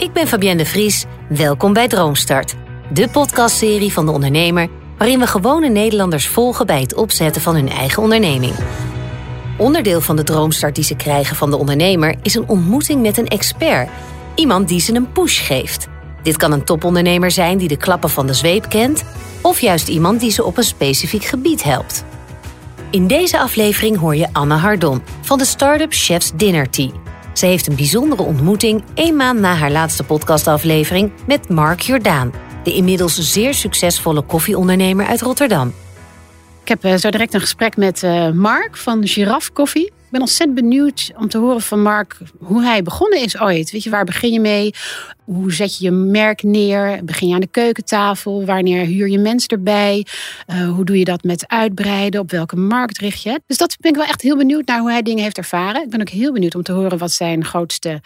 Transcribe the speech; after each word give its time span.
Ik 0.00 0.12
ben 0.12 0.26
Fabienne 0.26 0.62
de 0.62 0.68
Vries. 0.68 1.04
Welkom 1.28 1.72
bij 1.72 1.88
Droomstart, 1.88 2.54
de 2.92 3.08
podcastserie 3.08 3.92
van 3.92 4.06
de 4.06 4.12
ondernemer 4.12 4.68
waarin 4.98 5.18
we 5.18 5.26
gewone 5.26 5.68
Nederlanders 5.68 6.28
volgen 6.28 6.66
bij 6.66 6.80
het 6.80 6.94
opzetten 6.94 7.42
van 7.42 7.54
hun 7.54 7.68
eigen 7.68 8.02
onderneming. 8.02 8.54
Onderdeel 9.58 10.00
van 10.00 10.16
de 10.16 10.22
droomstart 10.22 10.74
die 10.74 10.84
ze 10.84 10.96
krijgen 10.96 11.36
van 11.36 11.50
de 11.50 11.56
ondernemer 11.56 12.14
is 12.22 12.34
een 12.34 12.48
ontmoeting 12.48 13.02
met 13.02 13.18
een 13.18 13.28
expert, 13.28 13.88
iemand 14.34 14.68
die 14.68 14.80
ze 14.80 14.94
een 14.94 15.12
push 15.12 15.46
geeft. 15.46 15.88
Dit 16.22 16.36
kan 16.36 16.52
een 16.52 16.64
topondernemer 16.64 17.30
zijn 17.30 17.58
die 17.58 17.68
de 17.68 17.76
klappen 17.76 18.10
van 18.10 18.26
de 18.26 18.34
zweep 18.34 18.68
kent, 18.68 19.04
of 19.40 19.60
juist 19.60 19.88
iemand 19.88 20.20
die 20.20 20.30
ze 20.30 20.44
op 20.44 20.56
een 20.56 20.64
specifiek 20.64 21.24
gebied 21.24 21.62
helpt. 21.62 22.04
In 22.90 23.06
deze 23.06 23.38
aflevering 23.38 23.98
hoor 23.98 24.16
je 24.16 24.28
Anne 24.32 24.54
Hardon 24.54 25.02
van 25.20 25.38
de 25.38 25.44
start-up 25.44 25.92
Chefs 25.92 26.30
Dinner 26.34 26.70
Tea. 26.70 26.90
Ze 27.32 27.46
heeft 27.46 27.66
een 27.66 27.76
bijzondere 27.76 28.22
ontmoeting 28.22 28.82
één 28.94 29.16
maand 29.16 29.40
na 29.40 29.54
haar 29.54 29.70
laatste 29.70 30.04
podcastaflevering 30.04 31.12
met 31.26 31.48
Mark 31.48 31.80
Jordaan, 31.80 32.32
de 32.64 32.72
inmiddels 32.72 33.32
zeer 33.32 33.54
succesvolle 33.54 34.22
koffieondernemer 34.22 35.06
uit 35.06 35.20
Rotterdam. 35.20 35.74
Ik 36.62 36.68
heb 36.68 36.84
eh, 36.84 36.94
zo 36.96 37.10
direct 37.10 37.34
een 37.34 37.40
gesprek 37.40 37.76
met 37.76 38.02
eh, 38.02 38.30
Mark 38.30 38.76
van 38.76 39.06
Giraffe 39.06 39.52
Koffie. 39.52 39.92
Ik 40.10 40.16
ben 40.16 40.24
ontzettend 40.24 40.60
benieuwd 40.60 41.10
om 41.16 41.28
te 41.28 41.38
horen 41.38 41.60
van 41.60 41.82
Mark 41.82 42.18
hoe 42.38 42.62
hij 42.62 42.82
begonnen 42.82 43.20
is 43.20 43.40
ooit. 43.40 43.70
Weet 43.70 43.82
je, 43.82 43.90
waar 43.90 44.04
begin 44.04 44.32
je 44.32 44.40
mee? 44.40 44.74
Hoe 45.24 45.52
zet 45.52 45.78
je 45.78 45.84
je 45.84 45.90
merk 45.90 46.42
neer? 46.42 47.04
Begin 47.04 47.28
je 47.28 47.34
aan 47.34 47.40
de 47.40 47.46
keukentafel? 47.46 48.44
Wanneer 48.44 48.84
huur 48.84 49.08
je 49.08 49.18
mensen 49.18 49.48
erbij? 49.48 50.06
Uh, 50.46 50.70
hoe 50.70 50.84
doe 50.84 50.98
je 50.98 51.04
dat 51.04 51.22
met 51.22 51.48
uitbreiden? 51.48 52.20
Op 52.20 52.30
welke 52.30 52.56
markt 52.56 52.98
richt 52.98 53.22
je? 53.22 53.40
Dus 53.46 53.56
dat 53.56 53.76
ben 53.80 53.90
ik 53.90 53.96
wel 53.96 54.06
echt 54.06 54.22
heel 54.22 54.36
benieuwd 54.36 54.66
naar 54.66 54.80
hoe 54.80 54.90
hij 54.90 55.02
dingen 55.02 55.22
heeft 55.22 55.38
ervaren. 55.38 55.82
Ik 55.82 55.90
ben 55.90 56.00
ook 56.00 56.08
heel 56.08 56.32
benieuwd 56.32 56.54
om 56.54 56.62
te 56.62 56.72
horen 56.72 56.98
wat 56.98 57.12
zijn 57.12 57.44
grootste 57.44 58.00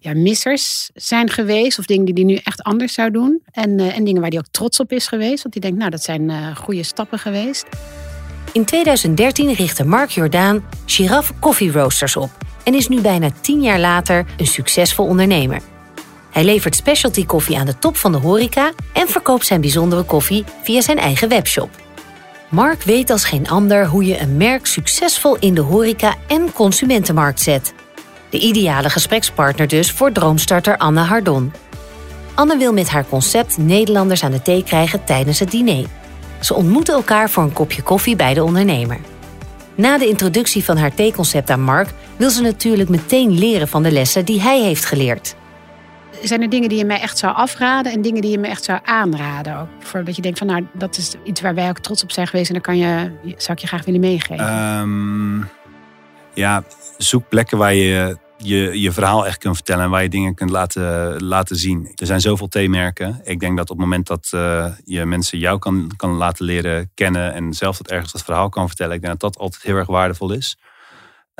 ja, 0.00 0.14
missers 0.14 0.90
zijn 0.94 1.30
geweest. 1.30 1.78
Of 1.78 1.86
dingen 1.86 2.04
die 2.04 2.14
hij 2.14 2.24
nu 2.24 2.40
echt 2.44 2.62
anders 2.62 2.92
zou 2.92 3.10
doen. 3.10 3.42
En, 3.52 3.78
uh, 3.78 3.96
en 3.96 4.04
dingen 4.04 4.20
waar 4.20 4.30
hij 4.30 4.38
ook 4.38 4.50
trots 4.50 4.80
op 4.80 4.92
is 4.92 5.06
geweest. 5.06 5.42
Want 5.42 5.54
hij 5.54 5.62
denkt, 5.62 5.78
nou, 5.78 5.90
dat 5.90 6.02
zijn 6.02 6.22
uh, 6.22 6.56
goede 6.56 6.82
stappen 6.82 7.18
geweest. 7.18 7.66
In 8.56 8.64
2013 8.64 9.52
richtte 9.52 9.84
Mark 9.84 10.10
Jordaan 10.10 10.64
Giraffe 10.86 11.32
Coffee 11.40 11.72
Roasters 11.72 12.16
op 12.16 12.30
en 12.64 12.74
is 12.74 12.88
nu 12.88 13.00
bijna 13.00 13.30
tien 13.40 13.62
jaar 13.62 13.78
later 13.78 14.24
een 14.36 14.46
succesvol 14.46 15.06
ondernemer. 15.06 15.60
Hij 16.30 16.44
levert 16.44 16.76
specialty 16.76 17.26
koffie 17.26 17.58
aan 17.58 17.66
de 17.66 17.78
top 17.78 17.96
van 17.96 18.12
de 18.12 18.18
horeca 18.18 18.72
en 18.92 19.08
verkoopt 19.08 19.46
zijn 19.46 19.60
bijzondere 19.60 20.02
koffie 20.02 20.44
via 20.62 20.80
zijn 20.80 20.98
eigen 20.98 21.28
webshop. 21.28 21.70
Mark 22.48 22.82
weet 22.82 23.10
als 23.10 23.24
geen 23.24 23.48
ander 23.48 23.86
hoe 23.86 24.04
je 24.04 24.20
een 24.20 24.36
merk 24.36 24.66
succesvol 24.66 25.36
in 25.36 25.54
de 25.54 25.60
horeca 25.60 26.14
en 26.26 26.52
consumentenmarkt 26.52 27.40
zet. 27.40 27.74
De 28.30 28.38
ideale 28.38 28.90
gesprekspartner 28.90 29.68
dus 29.68 29.90
voor 29.92 30.12
droomstarter 30.12 30.76
Anne 30.76 31.00
Hardon. 31.00 31.52
Anne 32.34 32.56
wil 32.56 32.72
met 32.72 32.88
haar 32.88 33.06
concept 33.08 33.58
Nederlanders 33.58 34.22
aan 34.22 34.30
de 34.30 34.42
thee 34.42 34.62
krijgen 34.62 35.04
tijdens 35.04 35.38
het 35.38 35.50
diner. 35.50 35.86
Ze 36.40 36.54
ontmoeten 36.54 36.94
elkaar 36.94 37.30
voor 37.30 37.42
een 37.42 37.52
kopje 37.52 37.82
koffie 37.82 38.16
bij 38.16 38.34
de 38.34 38.44
ondernemer. 38.44 38.98
Na 39.74 39.98
de 39.98 40.08
introductie 40.08 40.64
van 40.64 40.76
haar 40.76 40.94
theeconcept 40.94 41.50
aan 41.50 41.62
Mark 41.62 41.88
wil 42.16 42.30
ze 42.30 42.42
natuurlijk 42.42 42.88
meteen 42.88 43.38
leren 43.38 43.68
van 43.68 43.82
de 43.82 43.90
lessen 43.90 44.24
die 44.24 44.40
hij 44.40 44.60
heeft 44.60 44.84
geleerd. 44.84 45.36
Zijn 46.22 46.42
er 46.42 46.48
dingen 46.48 46.68
die 46.68 46.78
je 46.78 46.84
mij 46.84 47.00
echt 47.00 47.18
zou 47.18 47.34
afraden 47.34 47.92
en 47.92 48.02
dingen 48.02 48.22
die 48.22 48.30
je 48.30 48.38
me 48.38 48.46
echt 48.46 48.64
zou 48.64 48.78
aanraden? 48.84 49.58
Ook 49.58 49.68
voor 49.78 50.04
dat 50.04 50.16
je 50.16 50.22
denkt 50.22 50.38
van 50.38 50.46
nou, 50.46 50.66
dat 50.72 50.96
is 50.96 51.14
iets 51.24 51.40
waar 51.40 51.54
wij 51.54 51.68
ook 51.68 51.78
trots 51.78 52.02
op 52.02 52.12
zijn 52.12 52.26
geweest 52.26 52.48
en 52.48 52.54
dan 52.54 52.62
kan 52.62 52.78
je, 52.78 53.10
zou 53.22 53.52
ik 53.52 53.58
je 53.58 53.66
graag 53.66 53.84
willen 53.84 54.00
meegeven. 54.00 54.78
Um, 54.78 55.48
ja, 56.34 56.62
zoek 56.98 57.28
plekken 57.28 57.58
waar 57.58 57.74
je 57.74 58.16
je, 58.38 58.80
je 58.80 58.92
verhaal 58.92 59.26
echt 59.26 59.38
kunt 59.38 59.54
vertellen 59.54 59.84
en 59.84 59.90
waar 59.90 60.02
je 60.02 60.08
dingen 60.08 60.34
kunt 60.34 60.50
laten, 60.50 61.22
laten 61.24 61.56
zien. 61.56 61.92
Er 61.94 62.06
zijn 62.06 62.20
zoveel 62.20 62.48
theemerken. 62.48 63.20
Ik 63.24 63.40
denk 63.40 63.56
dat 63.56 63.70
op 63.70 63.76
het 63.76 63.86
moment 63.86 64.06
dat 64.06 64.30
uh, 64.34 64.72
je 64.84 65.04
mensen 65.04 65.38
jou 65.38 65.58
kan, 65.58 65.90
kan 65.96 66.10
laten 66.10 66.44
leren 66.44 66.90
kennen 66.94 67.34
en 67.34 67.52
zelf 67.52 67.76
dat 67.76 67.90
ergens 67.90 68.12
dat 68.12 68.24
verhaal 68.24 68.48
kan 68.48 68.66
vertellen, 68.66 68.94
ik 68.94 69.00
denk 69.00 69.20
dat 69.20 69.32
dat 69.32 69.42
altijd 69.42 69.62
heel 69.62 69.76
erg 69.76 69.86
waardevol 69.86 70.32
is. 70.32 70.56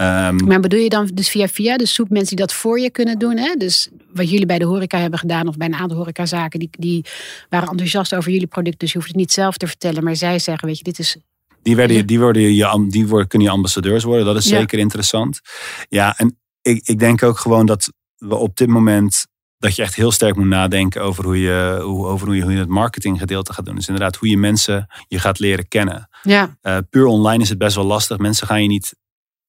Um, 0.00 0.46
maar 0.46 0.60
bedoel 0.60 0.80
je 0.80 0.88
dan 0.88 1.10
dus 1.14 1.28
via 1.28 1.48
via, 1.48 1.76
dus 1.76 1.94
zoek 1.94 2.08
mensen 2.08 2.36
die 2.36 2.46
dat 2.46 2.54
voor 2.54 2.80
je 2.80 2.90
kunnen 2.90 3.18
doen? 3.18 3.36
Hè? 3.36 3.54
Dus 3.54 3.90
wat 4.12 4.30
jullie 4.30 4.46
bij 4.46 4.58
de 4.58 4.64
horeca 4.64 4.98
hebben 4.98 5.18
gedaan 5.18 5.48
of 5.48 5.56
bij 5.56 5.66
een 5.66 5.74
aantal 5.74 5.96
horecazaken, 5.96 6.58
die, 6.58 6.68
die 6.70 7.04
waren 7.48 7.68
enthousiast 7.68 8.14
over 8.14 8.30
jullie 8.30 8.46
product, 8.46 8.78
dus 8.78 8.92
je 8.92 8.98
hoeft 8.98 9.10
het 9.10 9.16
niet 9.16 9.32
zelf 9.32 9.56
te 9.56 9.66
vertellen, 9.66 10.04
maar 10.04 10.16
zij 10.16 10.38
zeggen, 10.38 10.68
weet 10.68 10.78
je, 10.78 10.84
dit 10.84 10.98
is 10.98 11.16
die, 11.62 11.76
werden, 11.76 12.06
die, 12.06 12.18
worden, 12.18 12.54
je, 12.54 12.86
die 12.88 13.06
worden, 13.06 13.28
kunnen 13.28 13.48
je 13.48 13.54
ambassadeurs 13.54 14.04
worden. 14.04 14.24
Dat 14.24 14.36
is 14.36 14.46
zeker 14.46 14.76
ja. 14.76 14.84
interessant. 14.84 15.40
Ja, 15.88 16.16
en 16.16 16.38
ik, 16.66 16.88
ik 16.88 16.98
denk 16.98 17.22
ook 17.22 17.38
gewoon 17.38 17.66
dat 17.66 17.92
we 18.16 18.34
op 18.34 18.56
dit 18.56 18.68
moment 18.68 19.26
dat 19.58 19.76
je 19.76 19.82
echt 19.82 19.94
heel 19.94 20.12
sterk 20.12 20.36
moet 20.36 20.46
nadenken 20.46 21.02
over 21.02 21.24
hoe 21.24 21.40
je, 21.40 21.80
hoe, 21.82 22.06
over 22.06 22.26
hoe 22.26 22.36
je, 22.36 22.42
hoe 22.42 22.52
je 22.52 22.58
het 22.58 22.68
marketinggedeelte 22.68 23.52
gaat 23.52 23.64
doen. 23.64 23.74
Dus 23.74 23.88
inderdaad, 23.88 24.16
hoe 24.16 24.28
je 24.28 24.38
mensen 24.38 24.86
je 25.08 25.18
gaat 25.18 25.38
leren 25.38 25.68
kennen. 25.68 26.08
Ja. 26.22 26.56
Uh, 26.62 26.78
puur 26.90 27.04
online 27.04 27.42
is 27.42 27.48
het 27.48 27.58
best 27.58 27.76
wel 27.76 27.84
lastig. 27.84 28.18
Mensen 28.18 28.46
gaan 28.46 28.62
je 28.62 28.68
niet, 28.68 28.96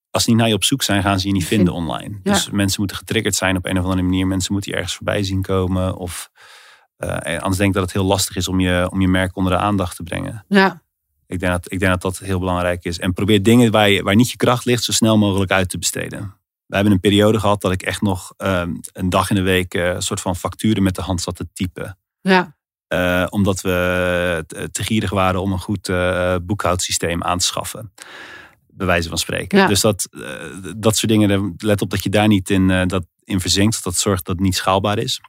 als 0.09 0.23
ze 0.23 0.29
niet 0.29 0.39
naar 0.39 0.47
je 0.47 0.53
op 0.53 0.63
zoek 0.63 0.83
zijn, 0.83 1.01
gaan 1.01 1.19
ze 1.19 1.27
je 1.27 1.33
niet 1.33 1.45
vinden 1.45 1.73
online. 1.73 2.19
Ja. 2.23 2.33
Dus 2.33 2.49
mensen 2.49 2.79
moeten 2.79 2.97
getriggerd 2.97 3.35
zijn 3.35 3.57
op 3.57 3.65
een 3.65 3.77
of 3.77 3.83
andere 3.83 4.01
manier. 4.01 4.27
Mensen 4.27 4.53
moeten 4.53 4.71
je 4.71 4.77
ergens 4.77 4.95
voorbij 4.95 5.23
zien 5.23 5.41
komen. 5.41 5.95
Of 5.95 6.29
uh, 6.97 7.09
anders 7.09 7.57
denk 7.57 7.69
ik 7.69 7.73
dat 7.73 7.83
het 7.83 7.93
heel 7.93 8.03
lastig 8.03 8.35
is 8.35 8.47
om 8.47 8.59
je, 8.59 8.87
om 8.91 9.01
je 9.01 9.07
merk 9.07 9.35
onder 9.35 9.51
de 9.51 9.59
aandacht 9.59 9.95
te 9.95 10.03
brengen. 10.03 10.45
Ja. 10.47 10.81
Ik 11.27 11.39
denk 11.39 11.51
dat 11.51 11.71
ik 11.71 11.79
denk 11.79 11.91
dat, 11.91 12.01
dat 12.01 12.17
heel 12.17 12.39
belangrijk 12.39 12.83
is. 12.83 12.99
En 12.99 13.13
probeer 13.13 13.43
dingen 13.43 13.71
waar, 13.71 13.89
je, 13.89 14.03
waar 14.03 14.15
niet 14.15 14.31
je 14.31 14.37
kracht 14.37 14.65
ligt, 14.65 14.83
zo 14.83 14.91
snel 14.91 15.17
mogelijk 15.17 15.51
uit 15.51 15.69
te 15.69 15.77
besteden. 15.77 16.35
We 16.67 16.75
hebben 16.75 16.93
een 16.93 16.99
periode 16.99 17.39
gehad 17.39 17.61
dat 17.61 17.71
ik 17.71 17.81
echt 17.81 18.01
nog 18.01 18.33
um, 18.37 18.79
een 18.91 19.09
dag 19.09 19.29
in 19.29 19.35
de 19.35 19.41
week 19.41 19.73
uh, 19.73 19.87
een 19.87 20.01
soort 20.01 20.21
van 20.21 20.35
facturen 20.35 20.83
met 20.83 20.95
de 20.95 21.01
hand 21.01 21.21
zat 21.21 21.35
te 21.35 21.47
typen. 21.53 21.97
Ja. 22.21 22.55
Uh, 22.93 23.27
omdat 23.29 23.61
we 23.61 24.43
te 24.71 24.83
gierig 24.83 25.09
waren 25.09 25.41
om 25.41 25.51
een 25.51 25.59
goed 25.59 25.87
uh, 25.87 26.35
boekhoudsysteem 26.41 27.23
aan 27.23 27.37
te 27.37 27.45
schaffen. 27.45 27.93
Bij 28.67 28.85
wijze 28.85 29.09
van 29.09 29.17
spreken. 29.17 29.57
Ja. 29.57 29.67
Dus 29.67 29.81
dat, 29.81 30.09
dat 30.77 30.97
soort 30.97 31.11
dingen, 31.11 31.55
let 31.57 31.81
op 31.81 31.89
dat 31.89 32.03
je 32.03 32.09
daar 32.09 32.27
niet 32.27 32.49
in, 32.49 32.87
dat 32.87 33.05
in 33.23 33.39
verzinkt. 33.39 33.83
Dat 33.83 33.95
zorgt 33.95 34.25
dat 34.25 34.35
het 34.35 34.45
niet 34.45 34.55
schaalbaar 34.55 34.97
is. 34.97 35.21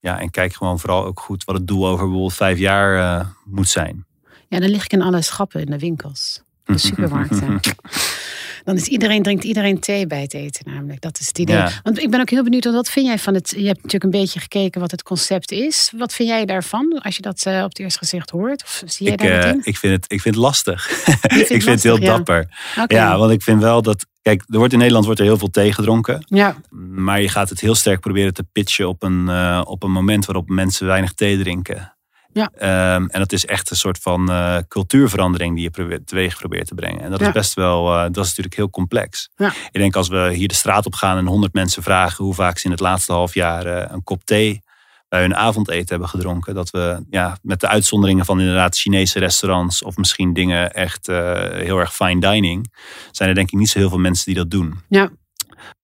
Ja, 0.00 0.20
en 0.20 0.30
kijk 0.30 0.54
gewoon 0.54 0.78
vooral 0.78 1.04
ook 1.04 1.20
goed 1.20 1.44
wat 1.44 1.56
het 1.56 1.66
doel 1.66 1.86
over 1.86 2.04
bijvoorbeeld 2.04 2.34
vijf 2.34 2.58
jaar 2.58 3.26
moet 3.44 3.68
zijn. 3.68 4.06
Ja, 4.48 4.60
dan 4.60 4.70
lig 4.70 4.84
ik 4.84 4.92
in 4.92 5.02
alle 5.02 5.22
schappen 5.22 5.60
in 5.60 5.70
de 5.70 5.78
winkels. 5.78 6.42
De 6.64 6.78
supermarkten. 6.78 7.60
dan 8.70 8.78
is 8.78 8.88
iedereen, 8.88 9.22
drinkt 9.22 9.44
iedereen 9.44 9.80
thee 9.80 10.06
bij 10.06 10.20
het 10.20 10.34
eten 10.34 10.72
namelijk. 10.72 11.00
Dat 11.00 11.20
is 11.20 11.28
het 11.28 11.38
idee. 11.38 11.56
Ja. 11.56 11.70
Want 11.82 11.98
ik 11.98 12.10
ben 12.10 12.20
ook 12.20 12.30
heel 12.30 12.42
benieuwd, 12.42 12.64
wat 12.64 12.90
vind 12.90 13.06
jij 13.06 13.18
van 13.18 13.34
het... 13.34 13.50
Je 13.56 13.66
hebt 13.66 13.82
natuurlijk 13.82 14.04
een 14.04 14.20
beetje 14.20 14.40
gekeken 14.40 14.80
wat 14.80 14.90
het 14.90 15.02
concept 15.02 15.50
is. 15.50 15.92
Wat 15.96 16.14
vind 16.14 16.28
jij 16.28 16.44
daarvan, 16.44 17.00
als 17.02 17.16
je 17.16 17.22
dat 17.22 17.44
uh, 17.48 17.62
op 17.62 17.68
het 17.68 17.78
eerste 17.78 17.98
gezicht 17.98 18.30
hoort? 18.30 18.62
Of 18.62 18.82
zie 18.86 19.06
jij 19.06 19.14
ik, 19.14 19.20
daar 19.20 19.44
uh, 19.44 19.50
in? 19.50 19.60
ik, 19.62 19.76
vind 19.76 19.92
het, 19.92 20.12
ik 20.12 20.20
vind 20.20 20.34
het 20.34 20.44
lastig. 20.44 20.88
Vind 21.20 21.50
ik 21.50 21.62
vind 21.62 21.64
het 21.64 21.82
heel 21.82 22.00
ja. 22.00 22.16
dapper. 22.16 22.48
Okay. 22.78 22.98
Ja, 22.98 23.18
want 23.18 23.32
ik 23.32 23.42
vind 23.42 23.60
wel 23.60 23.82
dat... 23.82 24.06
Kijk, 24.22 24.44
er 24.48 24.58
wordt 24.58 24.72
in 24.72 24.78
Nederland 24.78 25.04
wordt 25.04 25.20
er 25.20 25.26
heel 25.26 25.38
veel 25.38 25.50
thee 25.50 25.72
gedronken. 25.72 26.24
Ja. 26.28 26.56
Maar 26.90 27.20
je 27.20 27.28
gaat 27.28 27.48
het 27.48 27.60
heel 27.60 27.74
sterk 27.74 28.00
proberen 28.00 28.34
te 28.34 28.44
pitchen 28.52 28.88
op 28.88 29.02
een, 29.02 29.26
uh, 29.28 29.62
op 29.64 29.82
een 29.82 29.92
moment 29.92 30.26
waarop 30.26 30.48
mensen 30.48 30.86
weinig 30.86 31.12
thee 31.12 31.38
drinken. 31.38 31.94
Ja. 32.32 32.50
Um, 32.94 33.08
en 33.08 33.18
dat 33.18 33.32
is 33.32 33.46
echt 33.46 33.70
een 33.70 33.76
soort 33.76 33.98
van 33.98 34.30
uh, 34.30 34.56
cultuurverandering 34.68 35.54
die 35.54 35.62
je 35.62 35.70
probeert, 35.70 36.06
teweeg 36.06 36.36
probeert 36.38 36.66
te 36.66 36.74
brengen. 36.74 37.00
En 37.00 37.10
dat 37.10 37.20
Ja. 37.20 37.26
is 37.26 37.32
best 37.32 37.54
wel, 37.54 37.94
uh, 37.94 38.02
dat 38.02 38.16
is 38.24 38.28
natuurlijk 38.28 38.56
heel 38.56 38.70
complex. 38.70 39.28
Ja. 39.36 39.48
Ik 39.48 39.80
denk 39.80 39.96
als 39.96 40.08
we 40.08 40.32
hier 40.32 40.48
de 40.48 40.54
straat 40.54 40.86
op 40.86 40.94
gaan 40.94 41.16
en 41.18 41.26
honderd 41.26 41.52
mensen 41.52 41.82
vragen 41.82 42.24
hoe 42.24 42.34
vaak 42.34 42.58
ze 42.58 42.64
in 42.64 42.70
het 42.70 42.80
laatste 42.80 43.12
half 43.12 43.34
jaar 43.34 43.66
uh, 43.66 43.84
een 43.88 44.02
kop 44.04 44.24
thee 44.24 44.62
bij 45.08 45.20
hun 45.20 45.36
avondeten 45.36 45.88
hebben 45.88 46.08
gedronken. 46.08 46.54
Dat 46.54 46.70
we 46.70 47.04
ja, 47.10 47.38
met 47.42 47.60
de 47.60 47.68
uitzonderingen 47.68 48.24
van 48.24 48.40
inderdaad 48.40 48.76
Chinese 48.76 49.18
restaurants 49.18 49.82
of 49.82 49.96
misschien 49.96 50.32
dingen 50.32 50.72
echt 50.72 51.06
heel 51.06 51.78
erg 51.78 51.94
fine 51.94 52.20
dining. 52.20 52.72
Zijn 53.10 53.28
er 53.28 53.34
denk 53.34 53.50
ik 53.50 53.58
niet 53.58 53.68
zo 53.68 53.78
heel 53.78 53.88
veel 53.88 53.98
mensen 53.98 54.24
die 54.24 54.34
dat 54.34 54.50
doen. 54.50 54.80
Ja. 54.88 55.10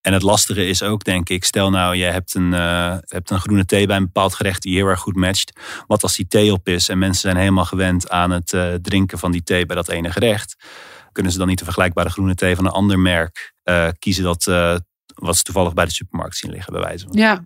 En 0.01 0.13
het 0.13 0.23
lastige 0.23 0.67
is 0.67 0.83
ook, 0.83 1.05
denk 1.05 1.29
ik, 1.29 1.45
stel 1.45 1.71
nou, 1.71 1.97
je 1.97 2.05
hebt 2.05 2.35
een, 2.35 2.53
uh, 2.53 2.97
hebt 3.01 3.31
een 3.31 3.41
groene 3.41 3.65
thee 3.65 3.87
bij 3.87 3.97
een 3.97 4.05
bepaald 4.05 4.35
gerecht 4.35 4.63
die 4.63 4.75
heel 4.75 4.87
erg 4.87 5.01
goed 5.01 5.17
matcht. 5.17 5.61
Wat 5.87 6.03
als 6.03 6.17
die 6.17 6.27
thee 6.27 6.53
op 6.53 6.69
is 6.69 6.89
en 6.89 6.99
mensen 6.99 7.21
zijn 7.21 7.37
helemaal 7.37 7.65
gewend 7.65 8.11
aan 8.11 8.31
het 8.31 8.53
uh, 8.53 8.75
drinken 8.75 9.19
van 9.19 9.33
die 9.33 9.43
thee 9.43 9.67
bij 9.67 9.77
dat 9.77 9.89
ene 9.89 10.13
gerecht. 10.13 10.57
Kunnen 11.13 11.33
ze 11.33 11.39
dan 11.39 11.49
niet 11.49 11.59
de 11.59 11.65
vergelijkbare 11.65 12.11
groene 12.11 12.35
thee 12.35 12.57
van 12.57 12.65
een 12.65 12.73
ander 12.73 12.99
merk 12.99 13.55
uh, 13.65 13.89
kiezen 13.99 14.25
dat 14.25 14.45
wat 15.15 15.37
ze 15.37 15.43
toevallig 15.43 15.75
bij 15.75 15.85
de 15.85 15.93
supermarkt 15.93 16.37
zien 16.37 16.51
liggen, 16.51 16.73
bij 16.73 16.83
wijze 16.83 17.07
van. 17.07 17.17
Ja. 17.17 17.45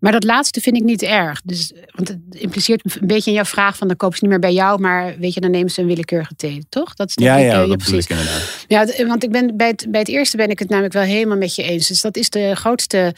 Maar 0.00 0.12
dat 0.12 0.24
laatste 0.24 0.60
vind 0.60 0.76
ik 0.76 0.82
niet 0.82 1.02
erg. 1.02 1.40
Dus, 1.44 1.72
want 1.90 2.08
het 2.08 2.18
impliceert 2.30 2.82
een 2.84 3.06
beetje 3.06 3.30
in 3.30 3.36
jouw 3.36 3.44
vraag 3.44 3.76
van 3.76 3.88
dan 3.88 3.96
kopen 3.96 4.16
ze 4.16 4.24
niet 4.24 4.32
meer 4.32 4.42
bij 4.42 4.52
jou, 4.52 4.80
maar 4.80 5.14
weet 5.18 5.34
je, 5.34 5.40
dan 5.40 5.50
nemen 5.50 5.70
ze 5.70 5.80
een 5.80 5.86
willekeurige 5.86 6.34
thee, 6.36 6.64
toch? 6.68 6.94
Dat 6.94 7.08
is 7.08 7.14
ja, 7.14 7.36
ik, 7.36 7.44
ja, 7.44 7.66
dat 7.66 7.76
precies. 7.76 8.04
ik 8.04 8.10
inderdaad. 8.10 8.64
Ja, 8.68 9.06
want 9.06 9.22
ik 9.22 9.30
ben 9.30 9.56
bij 9.56 9.68
het, 9.68 9.86
bij 9.88 10.00
het 10.00 10.08
eerste 10.08 10.36
ben 10.36 10.50
ik 10.50 10.58
het 10.58 10.68
namelijk 10.68 10.94
wel 10.94 11.02
helemaal 11.02 11.36
met 11.36 11.54
je 11.54 11.62
eens. 11.62 11.88
Dus 11.88 12.00
dat 12.00 12.16
is 12.16 12.30
de 12.30 12.54
grootste 12.54 13.14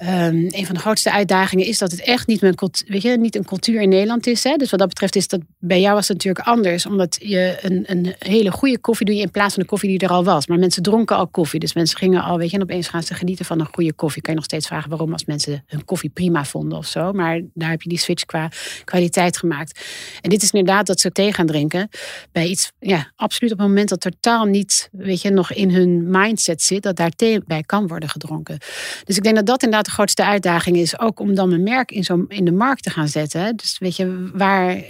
Um, 0.00 0.46
een 0.50 0.66
van 0.66 0.74
de 0.74 0.80
grootste 0.80 1.12
uitdagingen 1.12 1.66
is 1.66 1.78
dat 1.78 1.90
het 1.90 2.00
echt 2.00 2.26
niet, 2.26 2.40
weet 2.86 3.02
je, 3.02 3.18
niet 3.18 3.36
een 3.36 3.44
cultuur 3.44 3.80
in 3.80 3.88
Nederland 3.88 4.26
is. 4.26 4.44
Hè? 4.44 4.56
Dus 4.56 4.70
wat 4.70 4.78
dat 4.78 4.88
betreft 4.88 5.16
is 5.16 5.28
dat 5.28 5.40
bij 5.58 5.80
jou 5.80 5.94
was 5.94 6.08
het 6.08 6.16
natuurlijk 6.16 6.46
anders. 6.46 6.86
Omdat 6.86 7.16
je 7.20 7.58
een, 7.60 7.84
een 7.86 8.14
hele 8.18 8.50
goede 8.50 8.78
koffie 8.78 9.06
doe 9.06 9.14
je 9.14 9.22
in 9.22 9.30
plaats 9.30 9.54
van 9.54 9.62
de 9.62 9.68
koffie 9.68 9.88
die 9.88 9.98
er 9.98 10.14
al 10.14 10.24
was. 10.24 10.46
Maar 10.46 10.58
mensen 10.58 10.82
dronken 10.82 11.16
al 11.16 11.26
koffie. 11.26 11.60
Dus 11.60 11.74
mensen 11.74 11.98
gingen 11.98 12.22
al, 12.22 12.38
weet 12.38 12.50
je, 12.50 12.56
en 12.56 12.62
opeens 12.62 12.88
gaan 12.88 13.02
ze 13.02 13.14
genieten 13.14 13.44
van 13.44 13.60
een 13.60 13.68
goede 13.72 13.92
koffie. 13.92 14.22
Kan 14.22 14.32
je 14.32 14.38
nog 14.38 14.48
steeds 14.48 14.66
vragen 14.66 14.90
waarom 14.90 15.12
als 15.12 15.24
mensen 15.24 15.64
hun 15.66 15.84
koffie 15.84 16.10
prima 16.10 16.44
vonden 16.44 16.78
of 16.78 16.86
zo. 16.86 17.12
Maar 17.12 17.40
daar 17.54 17.70
heb 17.70 17.82
je 17.82 17.88
die 17.88 17.98
switch 17.98 18.24
qua 18.24 18.50
kwaliteit 18.84 19.36
gemaakt. 19.36 19.80
En 20.20 20.30
dit 20.30 20.42
is 20.42 20.50
inderdaad 20.50 20.86
dat 20.86 21.00
ze 21.00 21.10
thee 21.10 21.32
gaan 21.32 21.46
drinken. 21.46 21.88
Bij 22.32 22.46
iets, 22.46 22.72
ja, 22.78 23.12
absoluut 23.16 23.52
op 23.52 23.58
het 23.58 23.68
moment 23.68 23.88
dat 23.88 24.00
totaal 24.00 24.44
niet, 24.44 24.88
weet 24.92 25.22
je, 25.22 25.30
nog 25.30 25.52
in 25.52 25.70
hun 25.70 26.10
mindset 26.10 26.62
zit. 26.62 26.82
Dat 26.82 26.96
daar 26.96 27.10
thee 27.10 27.40
bij 27.46 27.62
kan 27.62 27.86
worden 27.86 28.08
gedronken. 28.08 28.58
Dus 29.04 29.16
ik 29.16 29.22
denk 29.22 29.36
dat 29.36 29.46
dat 29.46 29.62
inderdaad 29.62 29.81
de 29.84 29.90
grootste 29.90 30.24
uitdaging 30.24 30.76
is. 30.76 30.98
Ook 30.98 31.20
om 31.20 31.34
dan 31.34 31.48
mijn 31.48 31.62
merk 31.62 31.90
in, 31.90 32.04
zo, 32.04 32.24
in 32.28 32.44
de 32.44 32.52
markt 32.52 32.82
te 32.82 32.90
gaan 32.90 33.08
zetten. 33.08 33.56
Dus 33.56 33.78
weet 33.78 33.96
je, 33.96 34.30
waar, 34.34 34.82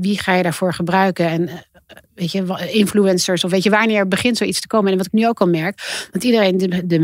wie 0.00 0.18
ga 0.18 0.34
je 0.34 0.42
daarvoor 0.42 0.74
gebruiken? 0.74 1.28
En 1.28 1.48
weet 2.16 2.32
je, 2.32 2.68
influencers 2.72 3.44
of 3.44 3.50
weet 3.50 3.62
je, 3.62 3.70
wanneer 3.70 4.08
begint 4.08 4.36
zoiets 4.36 4.60
te 4.60 4.66
komen. 4.66 4.90
En 4.90 4.96
wat 4.96 5.06
ik 5.06 5.12
nu 5.12 5.28
ook 5.28 5.40
al 5.40 5.48
merk, 5.48 6.08
want 6.12 6.24
iedereen, 6.24 6.56
de, 6.56 6.86
de, 6.86 6.98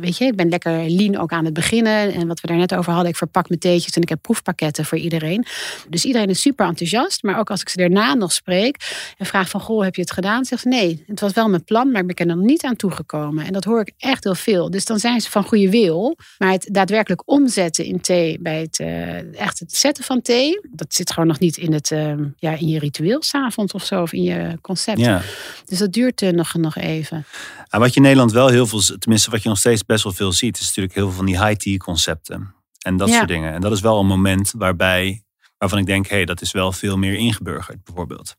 weet 0.00 0.16
je, 0.16 0.24
ik 0.24 0.36
ben 0.36 0.48
lekker 0.48 0.90
lean 0.90 1.16
ook 1.16 1.32
aan 1.32 1.44
het 1.44 1.54
beginnen. 1.54 2.12
En 2.12 2.26
wat 2.26 2.40
we 2.40 2.46
daar 2.46 2.56
net 2.56 2.74
over 2.74 2.92
hadden, 2.92 3.10
ik 3.10 3.16
verpak 3.16 3.48
mijn 3.48 3.60
theetjes 3.60 3.92
en 3.92 4.02
ik 4.02 4.08
heb 4.08 4.22
proefpakketten 4.22 4.84
voor 4.84 4.98
iedereen. 4.98 5.44
Dus 5.88 6.04
iedereen 6.04 6.28
is 6.28 6.40
super 6.40 6.66
enthousiast. 6.66 7.22
Maar 7.22 7.38
ook 7.38 7.50
als 7.50 7.60
ik 7.60 7.68
ze 7.68 7.76
daarna 7.76 8.14
nog 8.14 8.32
spreek 8.32 8.76
en 9.18 9.26
vraag 9.26 9.48
van, 9.48 9.60
goh, 9.60 9.82
heb 9.82 9.94
je 9.94 10.00
het 10.00 10.12
gedaan? 10.12 10.44
Zegt 10.44 10.62
ze, 10.62 10.68
nee, 10.68 11.04
het 11.06 11.20
was 11.20 11.32
wel 11.32 11.48
mijn 11.48 11.64
plan, 11.64 11.90
maar 11.90 12.00
ik 12.00 12.16
ben 12.16 12.28
er 12.28 12.36
nog 12.36 12.44
niet 12.44 12.64
aan 12.64 12.76
toegekomen. 12.76 13.44
En 13.44 13.52
dat 13.52 13.64
hoor 13.64 13.80
ik 13.80 13.92
echt 13.98 14.24
heel 14.24 14.34
veel. 14.34 14.70
Dus 14.70 14.84
dan 14.84 14.98
zijn 14.98 15.20
ze 15.20 15.30
van 15.30 15.44
goede 15.44 15.70
wil. 15.70 16.16
Maar 16.38 16.52
het 16.52 16.68
daadwerkelijk 16.72 17.22
omzetten 17.24 17.84
in 17.84 18.00
thee, 18.00 18.38
bij 18.40 18.60
het 18.60 18.78
uh, 18.78 19.40
echt 19.40 19.58
het 19.58 19.74
zetten 19.74 20.04
van 20.04 20.22
thee, 20.22 20.60
dat 20.70 20.94
zit 20.94 21.12
gewoon 21.12 21.28
nog 21.28 21.38
niet 21.38 21.56
in, 21.56 21.72
het, 21.72 21.90
uh, 21.90 22.12
ja, 22.36 22.52
in 22.58 22.68
je 22.68 22.78
ritueel 22.78 23.22
s'avonds 23.22 23.72
of 23.72 23.84
zo, 23.84 24.02
of 24.02 24.12
in 24.12 24.22
je 24.22 24.47
concept. 24.60 24.98
Ja. 24.98 25.22
Dus 25.64 25.78
dat 25.78 25.92
duurt 25.92 26.22
uh, 26.22 26.30
nog, 26.30 26.54
nog 26.54 26.76
even. 26.76 27.26
En 27.68 27.80
wat 27.80 27.88
je 27.88 27.96
in 27.96 28.02
Nederland 28.02 28.32
wel 28.32 28.48
heel 28.48 28.66
veel, 28.66 28.80
tenminste 28.98 29.30
wat 29.30 29.42
je 29.42 29.48
nog 29.48 29.58
steeds 29.58 29.84
best 29.84 30.04
wel 30.04 30.12
veel 30.12 30.32
ziet, 30.32 30.58
is 30.58 30.66
natuurlijk 30.66 30.94
heel 30.94 31.06
veel 31.06 31.16
van 31.16 31.26
die 31.26 31.44
high-tea 31.44 31.76
concepten. 31.76 32.54
En 32.78 32.96
dat 32.96 33.10
soort 33.10 33.28
dingen. 33.28 33.52
En 33.52 33.60
dat 33.60 33.72
is 33.72 33.80
wel 33.80 34.00
een 34.00 34.06
moment 34.06 34.52
waarbij, 34.56 35.24
waarvan 35.58 35.78
ik 35.78 35.86
denk, 35.86 36.06
hé, 36.06 36.16
hey, 36.16 36.24
dat 36.24 36.40
is 36.40 36.52
wel 36.52 36.72
veel 36.72 36.96
meer 36.96 37.14
ingeburgerd 37.14 37.84
bijvoorbeeld. 37.84 38.36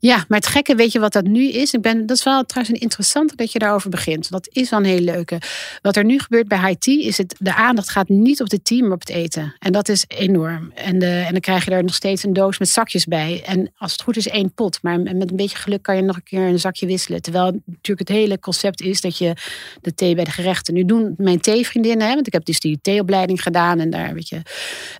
Ja, 0.00 0.24
maar 0.28 0.38
het 0.38 0.46
gekke, 0.46 0.74
weet 0.74 0.92
je 0.92 0.98
wat 0.98 1.12
dat 1.12 1.24
nu 1.24 1.48
is? 1.48 1.72
Ik 1.72 1.80
ben, 1.80 2.06
dat 2.06 2.16
is 2.16 2.24
wel 2.24 2.44
trouwens 2.44 2.76
een 2.76 2.82
interessante 2.82 3.36
dat 3.36 3.52
je 3.52 3.58
daarover 3.58 3.90
begint. 3.90 4.30
Dat 4.30 4.48
is 4.52 4.70
wel 4.70 4.78
een 4.78 4.84
hele 4.84 5.12
leuke. 5.12 5.40
Wat 5.82 5.96
er 5.96 6.04
nu 6.04 6.18
gebeurt 6.18 6.48
bij 6.48 6.76
tea 6.78 7.02
is 7.02 7.18
het, 7.18 7.34
de 7.38 7.54
aandacht 7.54 7.90
gaat 7.90 8.08
niet 8.08 8.40
op 8.40 8.48
de 8.48 8.62
tea, 8.62 8.82
maar 8.82 8.92
op 8.92 9.00
het 9.00 9.08
eten. 9.08 9.54
En 9.58 9.72
dat 9.72 9.88
is 9.88 10.04
enorm. 10.08 10.72
En, 10.74 10.98
de, 10.98 11.06
en 11.06 11.32
dan 11.32 11.40
krijg 11.40 11.64
je 11.64 11.70
er 11.70 11.82
nog 11.84 11.94
steeds 11.94 12.22
een 12.22 12.32
doos 12.32 12.58
met 12.58 12.68
zakjes 12.68 13.04
bij. 13.04 13.42
En 13.46 13.72
als 13.76 13.92
het 13.92 14.02
goed 14.02 14.16
is 14.16 14.28
één 14.28 14.52
pot. 14.52 14.78
Maar 14.82 15.00
met 15.00 15.30
een 15.30 15.36
beetje 15.36 15.56
geluk 15.56 15.82
kan 15.82 15.96
je 15.96 16.02
nog 16.02 16.16
een 16.16 16.22
keer 16.22 16.46
een 16.46 16.60
zakje 16.60 16.86
wisselen. 16.86 17.22
Terwijl 17.22 17.60
natuurlijk 17.66 18.08
het 18.08 18.18
hele 18.18 18.38
concept 18.38 18.80
is 18.80 19.00
dat 19.00 19.18
je 19.18 19.32
de 19.80 19.94
thee 19.94 20.14
bij 20.14 20.24
de 20.24 20.30
gerechten. 20.30 20.74
Nu 20.74 20.84
doen 20.84 21.14
mijn 21.16 21.40
theevriendinnen, 21.40 22.06
hè, 22.06 22.14
want 22.14 22.26
ik 22.26 22.32
heb 22.32 22.44
dus 22.44 22.60
die 22.60 22.78
theeopleiding 22.82 23.42
gedaan. 23.42 23.80
En 23.80 23.90
daar 23.90 24.14
weet 24.14 24.28
je, 24.28 24.42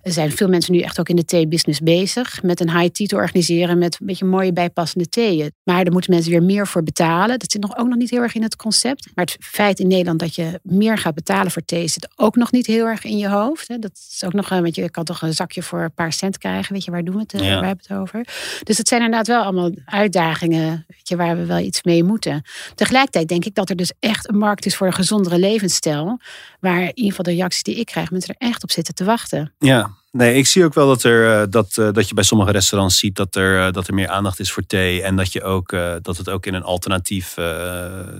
zijn 0.03 0.31
veel 0.31 0.47
mensen 0.47 0.73
nu 0.73 0.79
echt 0.79 0.99
ook 0.99 1.09
in 1.09 1.15
de 1.15 1.25
theebusiness 1.25 1.79
bezig. 1.79 2.43
Met 2.43 2.59
een 2.59 2.77
high 2.77 2.91
tea 2.91 3.07
te 3.07 3.15
organiseren 3.15 3.77
met 3.77 3.97
een 3.99 4.05
beetje 4.05 4.25
mooie 4.25 4.53
bijpassen 4.53 4.87
de 4.93 5.09
theeën. 5.09 5.51
Maar 5.63 5.83
daar 5.83 5.93
moeten 5.93 6.11
mensen 6.11 6.31
weer 6.31 6.43
meer 6.43 6.67
voor 6.67 6.83
betalen. 6.83 7.39
Dat 7.39 7.51
zit 7.51 7.61
nog 7.61 7.77
ook 7.77 7.87
nog 7.87 7.97
niet 7.97 8.09
heel 8.09 8.21
erg 8.21 8.35
in 8.35 8.43
het 8.43 8.55
concept. 8.55 9.09
Maar 9.15 9.25
het 9.25 9.37
feit 9.39 9.79
in 9.79 9.87
Nederland 9.87 10.19
dat 10.19 10.35
je 10.35 10.59
meer 10.63 10.97
gaat 10.97 11.15
betalen 11.15 11.51
voor 11.51 11.65
thee 11.65 11.87
zit 11.87 12.09
ook 12.15 12.35
nog 12.35 12.51
niet 12.51 12.65
heel 12.65 12.85
erg 12.85 13.03
in 13.03 13.17
je 13.17 13.27
hoofd. 13.29 13.81
Dat 13.81 13.91
is 14.11 14.23
ook 14.25 14.33
nog, 14.33 14.49
want 14.49 14.75
je 14.75 14.89
kan 14.89 15.03
toch 15.03 15.21
een 15.21 15.33
zakje 15.33 15.63
voor 15.63 15.81
een 15.81 15.93
paar 15.93 16.13
cent 16.13 16.37
krijgen. 16.37 16.73
Weet 16.73 16.83
je, 16.83 16.91
waar 16.91 17.03
doen 17.03 17.15
we 17.15 17.21
het, 17.21 17.33
eh, 17.33 17.39
waar 17.39 17.49
hebben 17.49 17.85
we 17.87 17.93
het 17.93 18.01
over? 18.01 18.27
Dus 18.63 18.77
het 18.77 18.87
zijn 18.87 19.01
inderdaad 19.01 19.27
wel 19.27 19.43
allemaal 19.43 19.71
uitdagingen 19.85 20.85
weet 20.87 21.07
je, 21.07 21.15
waar 21.15 21.37
we 21.37 21.45
wel 21.45 21.57
iets 21.57 21.83
mee 21.83 22.03
moeten. 22.03 22.41
Tegelijkertijd 22.75 23.27
denk 23.27 23.45
ik 23.45 23.55
dat 23.55 23.69
er 23.69 23.75
dus 23.75 23.91
echt 23.99 24.29
een 24.29 24.37
markt 24.37 24.65
is 24.65 24.75
voor 24.75 24.87
een 24.87 24.93
gezondere 24.93 25.39
levensstijl. 25.39 26.19
Waar 26.59 26.81
in 26.81 26.91
ieder 26.95 27.09
geval 27.09 27.23
de 27.23 27.39
reacties 27.39 27.63
die 27.63 27.75
ik 27.75 27.85
krijg, 27.85 28.11
mensen 28.11 28.35
er 28.37 28.47
echt 28.47 28.63
op 28.63 28.71
zitten 28.71 28.93
te 28.93 29.03
wachten. 29.03 29.53
Ja, 29.57 29.97
Nee, 30.11 30.35
ik 30.35 30.47
zie 30.47 30.63
ook 30.63 30.73
wel 30.73 30.87
dat, 30.87 31.03
er, 31.03 31.41
eh, 31.41 31.47
dat, 31.49 31.77
eh, 31.77 31.91
dat 31.91 32.07
je 32.07 32.13
bij 32.13 32.23
sommige 32.23 32.51
restaurants 32.51 32.97
ziet 32.97 33.15
dat 33.15 33.35
er, 33.35 33.65
eh, 33.65 33.73
dat 33.73 33.87
er 33.87 33.93
meer 33.93 34.07
aandacht 34.07 34.39
is 34.39 34.51
voor 34.51 34.65
thee. 34.65 35.03
En 35.03 35.15
dat, 35.15 35.33
je 35.33 35.43
ook, 35.43 35.69
dat 36.01 36.17
het 36.17 36.29
ook 36.29 36.45
in 36.45 36.53
een 36.53 36.63
alternatief 36.63 37.33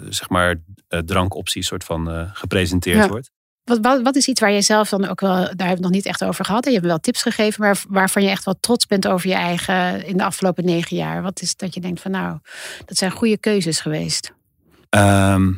zeg 0.09 0.29
maar, 0.29 0.55
drankoptie 0.87 1.63
soort 1.63 1.83
van 1.83 2.29
gepresenteerd 2.33 3.07
wordt. 3.07 3.31
Wat, 3.63 3.79
wat, 3.81 4.01
wat, 4.01 4.15
is 4.15 4.27
iets 4.27 4.39
waar 4.39 4.51
je 4.51 4.61
zelf 4.61 4.89
dan 4.89 5.07
ook 5.07 5.19
wel, 5.19 5.31
daar 5.31 5.39
hebben 5.39 5.65
we 5.65 5.71
het 5.71 5.79
nog 5.79 5.91
niet 5.91 6.05
echt 6.05 6.23
over 6.23 6.45
gehad. 6.45 6.65
Je 6.65 6.71
hebt 6.71 6.85
wel 6.85 6.99
tips 6.99 7.21
gegeven, 7.21 7.61
maar 7.61 7.81
waarvan 7.89 8.23
je 8.23 8.29
echt 8.29 8.45
wel 8.45 8.57
trots 8.59 8.85
bent 8.85 9.07
over 9.07 9.29
je 9.29 9.35
eigen 9.35 10.05
in 10.05 10.17
de 10.17 10.23
afgelopen 10.23 10.65
negen 10.65 10.97
jaar. 10.97 11.21
Wat 11.21 11.41
is 11.41 11.55
dat 11.55 11.73
je 11.73 11.81
denkt 11.81 12.01
van 12.01 12.11
nou, 12.11 12.39
dat 12.85 12.97
zijn 12.97 13.11
goede 13.11 13.37
keuzes 13.37 13.79
geweest? 13.79 14.33
Ehm, 14.89 15.51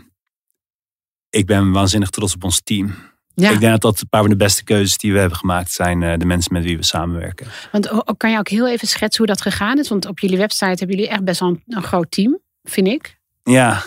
ik 1.30 1.46
ben 1.46 1.72
waanzinnig 1.72 2.10
trots 2.10 2.34
op 2.34 2.44
ons 2.44 2.62
team. 2.64 3.11
Ja. 3.36 3.52
Ik 3.52 3.60
denk 3.60 3.72
dat 3.72 3.82
dat 3.82 4.02
een 4.02 4.10
paar 4.10 4.22
van 4.22 4.30
de 4.30 4.36
beste 4.36 4.64
keuzes 4.64 4.98
die 4.98 5.14
we 5.14 5.20
hebben 5.20 5.38
gemaakt 5.38 5.72
zijn 5.72 6.04
eh, 6.04 6.18
de 6.18 6.26
mensen 6.26 6.54
met 6.54 6.64
wie 6.64 6.78
we 6.78 6.84
samenwerken. 6.84 7.48
Want 7.72 7.90
kan 8.18 8.32
je 8.32 8.38
ook 8.38 8.50
heel 8.50 8.68
even 8.68 8.88
schetsen 8.88 9.26
hoe 9.26 9.36
dat 9.36 9.42
gegaan 9.42 9.80
is? 9.80 9.90
Want 9.90 10.06
op 10.06 10.20
jullie 10.20 10.38
website 10.38 10.66
hebben 10.66 10.88
jullie 10.88 11.10
echt 11.10 11.24
best 11.24 11.40
wel 11.40 11.58
een 11.68 11.84
groot 11.84 12.12
team, 12.12 12.40
vind 12.64 12.88
ik. 12.88 13.20
Ja, 13.44 13.84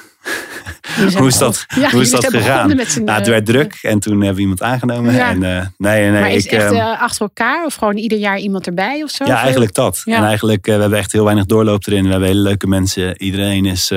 hoe 1.17 1.27
is 1.27 1.39
dat, 1.39 1.67
hoe 1.91 2.01
is 2.01 2.11
dat 2.11 2.27
gegaan? 2.27 2.77
nou, 2.77 3.19
het 3.19 3.27
werd 3.27 3.47
druk 3.47 3.79
en 3.83 3.99
toen 3.99 4.13
hebben 4.13 4.35
we 4.35 4.41
iemand 4.41 4.63
aangenomen. 4.63 5.21
En, 5.21 5.43
uh, 5.43 5.67
nee, 5.77 6.11
nee, 6.11 6.21
maar 6.21 6.31
is 6.31 6.45
ik, 6.45 6.53
echt 6.53 6.73
uh, 6.73 7.01
achter 7.01 7.23
elkaar 7.23 7.65
of 7.65 7.75
gewoon 7.75 7.97
ieder 7.97 8.19
jaar 8.19 8.39
iemand 8.39 8.67
erbij 8.67 9.03
of 9.03 9.11
zo? 9.11 9.25
Ja, 9.25 9.41
eigenlijk 9.43 9.75
dat. 9.75 10.03
En 10.05 10.25
eigenlijk, 10.25 10.67
uh, 10.67 10.75
we 10.75 10.81
hebben 10.81 10.99
echt 10.99 11.13
heel 11.13 11.25
weinig 11.25 11.47
doorloop 11.47 11.87
erin. 11.87 12.05
We 12.05 12.11
hebben 12.11 12.29
hele 12.29 12.41
leuke 12.41 12.67
mensen. 12.67 13.23
Iedereen 13.23 13.65
is 13.65 13.89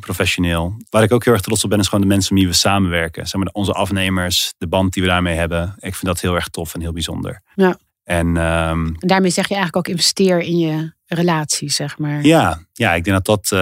professioneel. 0.00 0.76
Waar 0.90 1.02
ik 1.02 1.12
ook 1.12 1.24
heel 1.24 1.32
erg 1.32 1.42
trots 1.42 1.64
op 1.64 1.70
ben, 1.70 1.78
is 1.78 1.88
gewoon 1.88 2.00
de 2.00 2.14
mensen 2.14 2.34
met 2.34 2.42
wie 2.42 2.52
we 2.52 2.58
samenwerken. 2.58 3.26
Zeg 3.26 3.40
maar, 3.40 3.52
onze 3.52 3.72
afnemers, 3.72 4.54
de 4.58 4.68
band 4.68 4.92
die 4.92 5.02
we 5.02 5.08
daarmee 5.08 5.36
hebben. 5.36 5.74
Ik 5.78 5.94
vind 5.94 6.06
dat 6.06 6.20
heel 6.20 6.34
erg 6.34 6.48
tof 6.48 6.74
en 6.74 6.80
heel 6.80 6.92
bijzonder. 6.92 7.42
Ja. 7.54 7.78
En, 8.04 8.36
um, 8.36 8.94
daarmee 8.98 9.30
zeg 9.30 9.48
je 9.48 9.54
eigenlijk 9.54 9.76
ook 9.76 9.94
investeer 9.94 10.40
in 10.40 10.58
je 10.58 10.92
relatie, 11.06 11.70
zeg 11.70 11.98
maar. 11.98 12.22
Ja, 12.22 12.58
ja 12.72 12.94
ik 12.94 13.04
denk 13.04 13.24
dat 13.24 13.48
dat, 13.48 13.58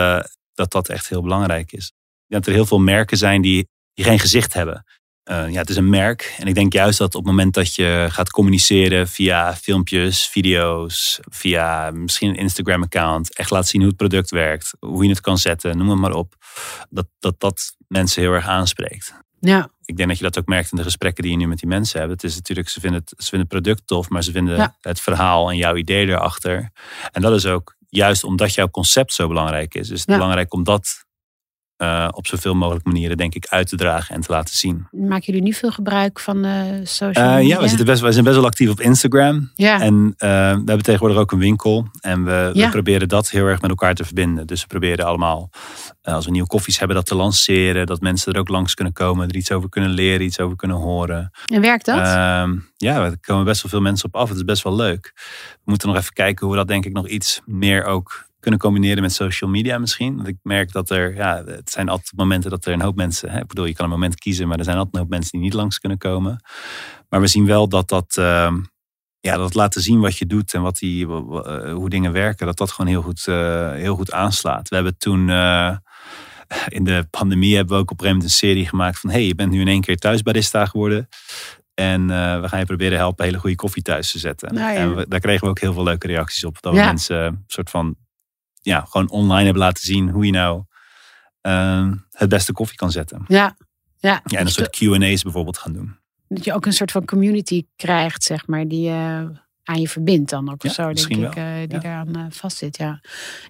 dat, 0.57 0.73
dat 0.73 0.89
echt 0.89 1.09
heel 1.09 1.23
belangrijk 1.23 1.73
is 1.73 1.93
dat 2.29 2.47
er 2.47 2.53
heel 2.53 2.67
veel 2.67 2.79
merken 2.79 3.17
zijn 3.17 3.43
die, 3.43 3.69
die 3.95 4.05
geen 4.05 4.19
gezicht 4.19 4.53
hebben. 4.53 4.85
Uh, 5.31 5.51
ja, 5.51 5.61
het 5.61 5.71
is 5.71 5.77
een 5.77 5.91
merk. 5.91 6.35
En 6.39 6.47
ik 6.47 6.55
denk 6.55 6.73
juist 6.73 6.99
dat 6.99 7.15
op 7.15 7.21
het 7.21 7.31
moment 7.31 7.55
dat 7.55 7.75
je 7.75 8.07
gaat 8.11 8.31
communiceren 8.31 9.09
via 9.09 9.57
filmpjes, 9.57 10.27
video's, 10.27 11.21
via 11.29 11.91
misschien 11.91 12.29
een 12.29 12.37
Instagram-account, 12.37 13.37
echt 13.37 13.51
laat 13.51 13.67
zien 13.67 13.81
hoe 13.81 13.91
het 13.91 13.99
product 13.99 14.31
werkt, 14.31 14.73
hoe 14.79 15.03
je 15.03 15.11
het 15.11 15.21
kan 15.21 15.39
zetten, 15.39 15.77
noem 15.77 15.89
het 15.89 15.99
maar 15.99 16.13
op, 16.13 16.35
dat 16.91 17.07
dat, 17.19 17.41
dat 17.41 17.77
mensen 17.89 18.23
heel 18.23 18.33
erg 18.33 18.47
aanspreekt. 18.47 19.15
Ja. 19.41 19.69
Ik 19.85 19.97
denk 19.97 20.09
dat 20.09 20.19
je 20.19 20.25
dat 20.25 20.39
ook 20.39 20.47
merkt 20.47 20.71
in 20.71 20.77
de 20.77 20.83
gesprekken 20.83 21.23
die 21.23 21.33
je 21.33 21.39
nu 21.39 21.47
met 21.47 21.59
die 21.59 21.69
mensen 21.69 22.01
hebt. 22.01 22.13
Het 22.13 22.25
is 22.25 22.35
natuurlijk, 22.35 22.69
ze 22.69 22.81
vinden 22.81 23.01
het, 23.01 23.09
ze 23.17 23.29
vinden 23.29 23.49
het 23.49 23.63
product 23.63 23.87
tof, 23.87 24.09
maar 24.09 24.23
ze 24.23 24.33
vinden 24.33 24.75
het 24.81 25.01
verhaal 25.01 25.51
en 25.51 25.57
jouw 25.57 25.77
idee 25.77 26.07
erachter. 26.07 26.71
En 27.13 27.23
dat 27.23 27.35
is 27.35 27.47
ook 27.47 27.77
juist 27.97 28.25
omdat 28.25 28.55
jouw 28.55 28.69
concept 28.69 29.13
zo 29.13 29.29
belangrijk 29.29 29.75
is. 29.75 29.91
Is 29.91 29.99
het 29.99 30.09
belangrijk 30.09 30.53
om 30.53 30.65
dat 30.65 31.06
uh, 31.79 32.09
op 32.11 32.27
zoveel 32.27 32.55
mogelijk 32.55 32.85
manieren, 32.85 33.17
denk 33.17 33.35
ik, 33.35 33.47
uit 33.49 33.69
te 33.69 33.77
dragen 33.77 34.15
en 34.15 34.21
te 34.21 34.33
laten 34.33 34.57
zien. 34.57 34.87
Maken 34.91 35.25
jullie 35.25 35.43
nu 35.43 35.53
veel 35.53 35.71
gebruik 35.71 36.21
van 36.21 36.47
uh, 36.47 36.53
social 36.83 37.35
media? 37.35 37.55
ja, 37.55 37.61
we, 37.61 37.69
zitten 37.69 37.87
best, 37.87 38.01
we 38.01 38.13
zijn 38.13 38.25
best 38.25 38.37
wel 38.37 38.47
actief 38.47 38.71
op 38.71 38.81
Instagram. 38.81 39.51
Ja. 39.55 39.81
En 39.81 40.15
we 40.19 40.27
hebben 40.27 40.83
tegenwoordig 40.83 41.19
ook 41.19 41.33
een 41.33 41.39
winkel. 41.39 41.87
En 42.01 42.25
we, 42.25 42.51
we, 42.55 42.69
proberen 42.69 43.09
dat 43.09 43.31
heel 43.31 43.47
erg 43.47 43.61
met 43.61 43.71
elkaar 43.71 43.95
te 43.95 44.05
verbinden. 44.05 44.47
Dus 44.47 44.61
we 44.61 44.67
proberen 44.67 45.07
allemaal, 45.07 45.51
als 46.03 46.25
we 46.25 46.31
nieuwe 46.31 46.49
koffies 46.49 46.79
hebben, 46.79 46.97
dat 46.97 47.07
te 47.07 47.15
lanceren. 47.15 47.87
Dat 47.87 48.01
mensen 48.01 48.33
er 48.33 48.41
ook 48.41 48.49
langs 48.49 48.75
kunnen 48.75 48.93
komen, 48.93 49.29
er 49.29 49.37
iets 49.37 49.53
over 49.53 49.69
kunnen 49.69 49.91
leren, 49.91 50.27
iets 50.27 50.41
over 50.41 50.57
kunnen 50.57 50.77
horen. 50.77 51.31
En 51.47 51.61
werkt 51.61 51.85
dat? 51.85 51.99
Ehm, 51.99 52.57
ja, 52.77 53.05
er 53.05 53.19
komen 53.21 53.45
best 53.45 53.63
wel 53.63 53.71
veel 53.71 53.81
mensen 53.81 54.07
op 54.07 54.15
af. 54.17 54.29
Het 54.29 54.37
is 54.37 54.45
best 54.45 54.63
wel 54.63 54.77
leuk. 54.77 55.13
We 55.55 55.63
moeten 55.65 55.89
nog 55.89 55.97
even 55.97 56.13
kijken 56.13 56.47
hoe 56.47 56.55
we 56.55 56.61
dat 56.61 56.69
denk 56.69 56.85
ik 56.85 56.93
nog 56.93 57.09
iets 57.09 57.41
meer 57.45 57.85
ook 57.85 58.26
kunnen 58.47 58.65
combineren 58.65 59.03
met 59.03 59.13
social 59.13 59.51
media 59.51 59.79
misschien. 59.79 60.17
Want 60.17 60.29
ik 60.29 60.37
merk 60.43 60.73
dat 60.73 60.91
er, 60.91 61.15
ja, 61.15 61.45
het 61.45 61.71
zijn 61.71 61.89
altijd 61.89 62.17
momenten 62.17 62.51
dat 62.51 62.65
er 62.67 62.73
een 62.73 62.83
hoop 62.83 62.97
mensen, 62.97 63.31
hè, 63.31 63.41
ik 63.41 63.47
bedoel, 63.47 63.65
je 63.65 63.75
kan 63.75 63.85
een 63.85 63.91
moment 63.91 64.15
kiezen, 64.15 64.49
maar 64.49 64.59
er 64.59 64.65
zijn 64.65 64.77
altijd 64.77 64.95
een 64.95 65.01
hoop 65.01 65.11
mensen 65.11 65.31
die 65.31 65.41
niet 65.41 65.53
langs 65.53 65.79
kunnen 65.79 65.99
komen. 65.99 66.45
Maar 67.09 67.21
we 67.21 67.27
zien 67.27 67.47
wel 67.47 67.69
dat 67.69 67.89
dat, 67.89 68.17
uh, 68.19 68.55
ja, 69.21 69.37
dat 69.37 69.55
laten 69.55 69.81
zien 69.81 70.01
wat 70.01 70.17
je 70.19 70.27
doet 70.27 70.55
en 70.55 70.63
wat 70.63 70.77
die, 70.77 71.07
uh, 71.07 71.73
hoe 71.73 71.89
dingen 71.89 72.13
werken, 72.13 72.47
dat 72.47 72.57
dat 72.57 72.71
gewoon 72.71 72.91
heel 72.91 73.03
goed, 73.03 73.27
uh, 73.27 73.73
heel 73.73 73.97
goed 73.97 74.13
aanslaat. 74.13 74.69
We 74.69 74.75
hebben 74.75 74.99
toen 74.99 75.29
uh, 75.29 75.77
in 76.69 76.85
de 76.85 77.07
pandemie 77.11 77.57
hebben 77.57 77.75
we 77.75 77.83
ook 77.83 77.91
op 77.91 78.01
een 78.01 78.23
een 78.23 78.31
serie 78.31 78.69
gemaakt 78.69 78.99
van, 78.99 79.11
hey, 79.11 79.27
je 79.27 79.35
bent 79.35 79.51
nu 79.51 79.61
in 79.61 79.69
één 79.69 79.81
keer 79.81 79.97
thuis 79.97 80.23
barista 80.23 80.67
geworden. 80.67 81.09
En 81.75 82.01
uh, 82.01 82.41
we 82.41 82.49
gaan 82.49 82.59
je 82.59 82.67
proberen 82.67 82.99
helpen 82.99 83.25
hele 83.25 83.39
goede 83.39 83.57
koffie 83.57 83.83
thuis 83.83 84.13
te 84.13 84.19
zetten. 84.19 84.55
Nou 84.55 84.73
ja. 84.73 84.79
En 84.79 84.95
we, 84.97 85.07
daar 85.09 85.21
kregen 85.21 85.45
we 85.45 85.51
ook 85.51 85.61
heel 85.61 85.73
veel 85.73 85.83
leuke 85.83 86.07
reacties 86.07 86.45
op. 86.45 86.63
Dat 86.63 86.75
ja. 86.75 86.85
mensen 86.85 87.25
een 87.25 87.45
soort 87.47 87.71
van 87.71 87.97
ja, 88.67 88.81
gewoon 88.81 89.11
online 89.11 89.45
hebben 89.45 89.63
laten 89.63 89.83
zien 89.85 90.11
hoe 90.11 90.27
je 90.27 90.33
nou 90.33 90.63
uh, 91.43 91.93
het 92.13 92.29
beste 92.29 92.53
koffie 92.53 92.77
kan 92.77 92.91
zetten. 92.91 93.25
Ja, 93.29 93.57
ja. 93.99 94.21
ja 94.25 94.39
en 94.39 94.47
een 94.47 94.53
soort 94.53 94.77
Q&A's 94.77 95.23
bijvoorbeeld 95.23 95.59
gaan 95.59 95.73
doen. 95.73 95.97
dat 96.29 96.45
je 96.45 96.53
ook 96.55 96.67
een 96.67 96.73
soort 96.73 96.91
van 96.91 97.05
community 97.05 97.67
krijgt, 97.77 98.23
zeg 98.23 98.47
maar, 98.47 98.69
die 98.69 98.81
je 98.89 99.31
aan 99.65 99.81
je 99.81 99.89
verbindt 99.89 100.31
dan 100.31 100.53
ook. 100.53 100.63
Ja, 100.63 100.69
of 100.69 100.75
zo, 100.75 100.93
denk 100.93 101.27
ik, 101.27 101.35
eh, 101.37 101.45
die 101.57 101.69
Ja. 101.69 101.79
daaraan 101.79 102.17
eh, 102.17 102.25
vastzit. 102.31 102.77
Ja. 102.77 103.01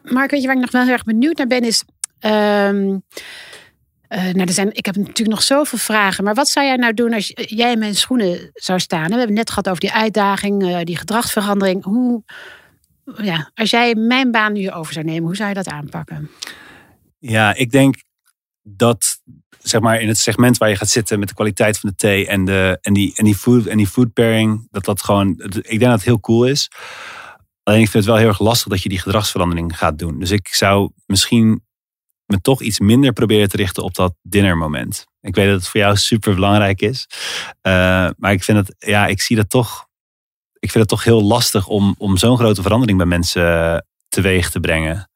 Maar 0.02 0.28
weet 0.28 0.40
je 0.40 0.46
waar 0.46 0.56
ik 0.56 0.62
nog 0.62 0.70
wel 0.70 0.82
heel 0.82 0.92
erg 0.92 1.04
benieuwd 1.04 1.36
naar 1.36 1.46
ben, 1.46 1.62
is. 1.62 1.84
ehm, 2.18 2.98
eh, 4.08 4.22
nou, 4.22 4.40
er 4.40 4.52
zijn, 4.52 4.72
ik 4.72 4.86
heb 4.86 4.96
natuurlijk 4.96 5.28
nog 5.28 5.42
zoveel 5.42 5.78
vragen. 5.78 6.24
Maar 6.24 6.34
wat 6.34 6.48
zou 6.48 6.66
jij 6.66 6.76
nou 6.76 6.94
doen 6.94 7.12
als 7.14 7.32
jij 7.34 7.72
in 7.72 7.78
mijn 7.78 7.94
schoenen 7.94 8.50
zou 8.54 8.78
staan? 8.80 9.02
We 9.02 9.08
hebben 9.08 9.26
het 9.26 9.36
net 9.36 9.48
gehad 9.48 9.68
over 9.68 9.80
die 9.80 9.92
uitdaging, 9.92 10.82
die 10.84 10.96
gedragsverandering. 10.96 11.84
Hoe, 11.84 12.22
ja, 13.14 13.50
als 13.54 13.70
jij 13.70 13.94
mijn 13.94 14.30
baan 14.30 14.52
nu 14.52 14.70
over 14.70 14.92
zou 14.92 15.04
nemen, 15.04 15.22
hoe 15.22 15.36
zou 15.36 15.48
je 15.48 15.54
dat 15.54 15.68
aanpakken? 15.68 16.30
Ja, 17.18 17.54
ik 17.54 17.70
denk 17.70 17.94
dat 18.62 19.20
zeg 19.58 19.80
maar 19.80 20.00
in 20.00 20.08
het 20.08 20.18
segment 20.18 20.58
waar 20.58 20.68
je 20.68 20.76
gaat 20.76 20.88
zitten 20.88 21.18
met 21.18 21.28
de 21.28 21.34
kwaliteit 21.34 21.78
van 21.78 21.90
de 21.90 21.96
thee 21.96 22.26
en, 22.26 22.44
de, 22.44 22.78
en, 22.80 22.92
die, 22.92 23.12
en, 23.16 23.24
die, 23.24 23.34
food, 23.34 23.66
en 23.66 23.76
die 23.76 23.86
food 23.86 24.12
pairing, 24.12 24.68
dat 24.70 24.84
dat 24.84 25.02
gewoon, 25.02 25.30
ik 25.38 25.62
denk 25.62 25.80
dat 25.80 25.90
het 25.90 26.04
heel 26.04 26.20
cool 26.20 26.44
is. 26.44 26.70
Alleen 27.62 27.80
ik 27.80 27.88
vind 27.88 28.04
het 28.04 28.12
wel 28.12 28.20
heel 28.22 28.28
erg 28.28 28.40
lastig 28.40 28.68
dat 28.68 28.82
je 28.82 28.88
die 28.88 28.98
gedragsverandering 28.98 29.78
gaat 29.78 29.98
doen. 29.98 30.18
Dus 30.18 30.30
ik 30.30 30.48
zou 30.48 30.90
misschien 31.06 31.64
me 32.24 32.40
toch 32.40 32.62
iets 32.62 32.80
minder 32.80 33.12
proberen 33.12 33.48
te 33.48 33.56
richten 33.56 33.82
op 33.82 33.94
dat 33.94 34.14
dinnermoment. 34.22 35.06
Ik 35.20 35.34
weet 35.34 35.46
dat 35.46 35.54
het 35.54 35.68
voor 35.68 35.80
jou 35.80 35.96
super 35.96 36.34
belangrijk 36.34 36.80
is. 36.80 37.06
Eh, 37.60 38.08
maar 38.16 38.32
ik 38.32 38.44
vind 38.44 38.58
het, 38.58 38.86
ja, 38.88 39.06
ik 39.06 39.20
zie 39.20 39.36
dat 39.36 39.50
toch. 39.50 39.85
Ik 40.58 40.70
vind 40.70 40.74
het 40.74 40.88
toch 40.88 41.04
heel 41.04 41.22
lastig 41.22 41.66
om, 41.66 41.94
om 41.98 42.16
zo'n 42.16 42.36
grote 42.36 42.62
verandering 42.62 42.98
bij 42.98 43.06
mensen 43.06 43.86
teweeg 44.08 44.50
te 44.50 44.60
brengen. 44.60 45.10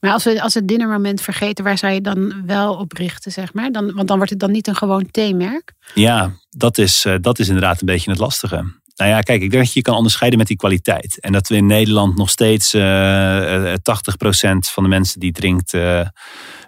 Maar 0.00 0.12
als 0.12 0.24
we, 0.24 0.42
als 0.42 0.52
we 0.52 0.58
het 0.58 0.68
dinnermoment 0.68 1.20
vergeten, 1.20 1.64
waar 1.64 1.78
zou 1.78 1.92
je 1.92 2.00
dan 2.00 2.46
wel 2.46 2.74
op 2.74 2.92
richten, 2.92 3.32
zeg 3.32 3.52
maar? 3.52 3.72
Dan, 3.72 3.94
want 3.94 4.08
dan 4.08 4.16
wordt 4.16 4.30
het 4.30 4.40
dan 4.40 4.50
niet 4.50 4.66
een 4.66 4.76
gewoon 4.76 5.10
theemerk. 5.10 5.72
Ja, 5.94 6.32
dat 6.50 6.78
is, 6.78 7.04
eh, 7.04 7.14
dat 7.20 7.38
is 7.38 7.46
inderdaad 7.46 7.80
een 7.80 7.86
beetje 7.86 8.10
het 8.10 8.20
lastige. 8.20 8.64
Nou 8.96 9.10
ja, 9.10 9.20
kijk, 9.20 9.42
ik 9.42 9.50
denk 9.50 9.62
dat 9.64 9.72
je 9.72 9.78
je 9.78 9.84
kan 9.84 9.96
onderscheiden 9.96 10.38
met 10.38 10.48
die 10.48 10.56
kwaliteit. 10.56 11.20
En 11.20 11.32
dat 11.32 11.48
we 11.48 11.56
in 11.56 11.66
Nederland 11.66 12.16
nog 12.16 12.30
steeds 12.30 12.74
eh, 12.74 13.72
eh, 13.72 13.78
80% 13.82 14.68
van 14.70 14.82
de 14.82 14.88
mensen 14.88 15.20
die 15.20 15.32
drinkt 15.32 15.74
eh, 15.74 16.00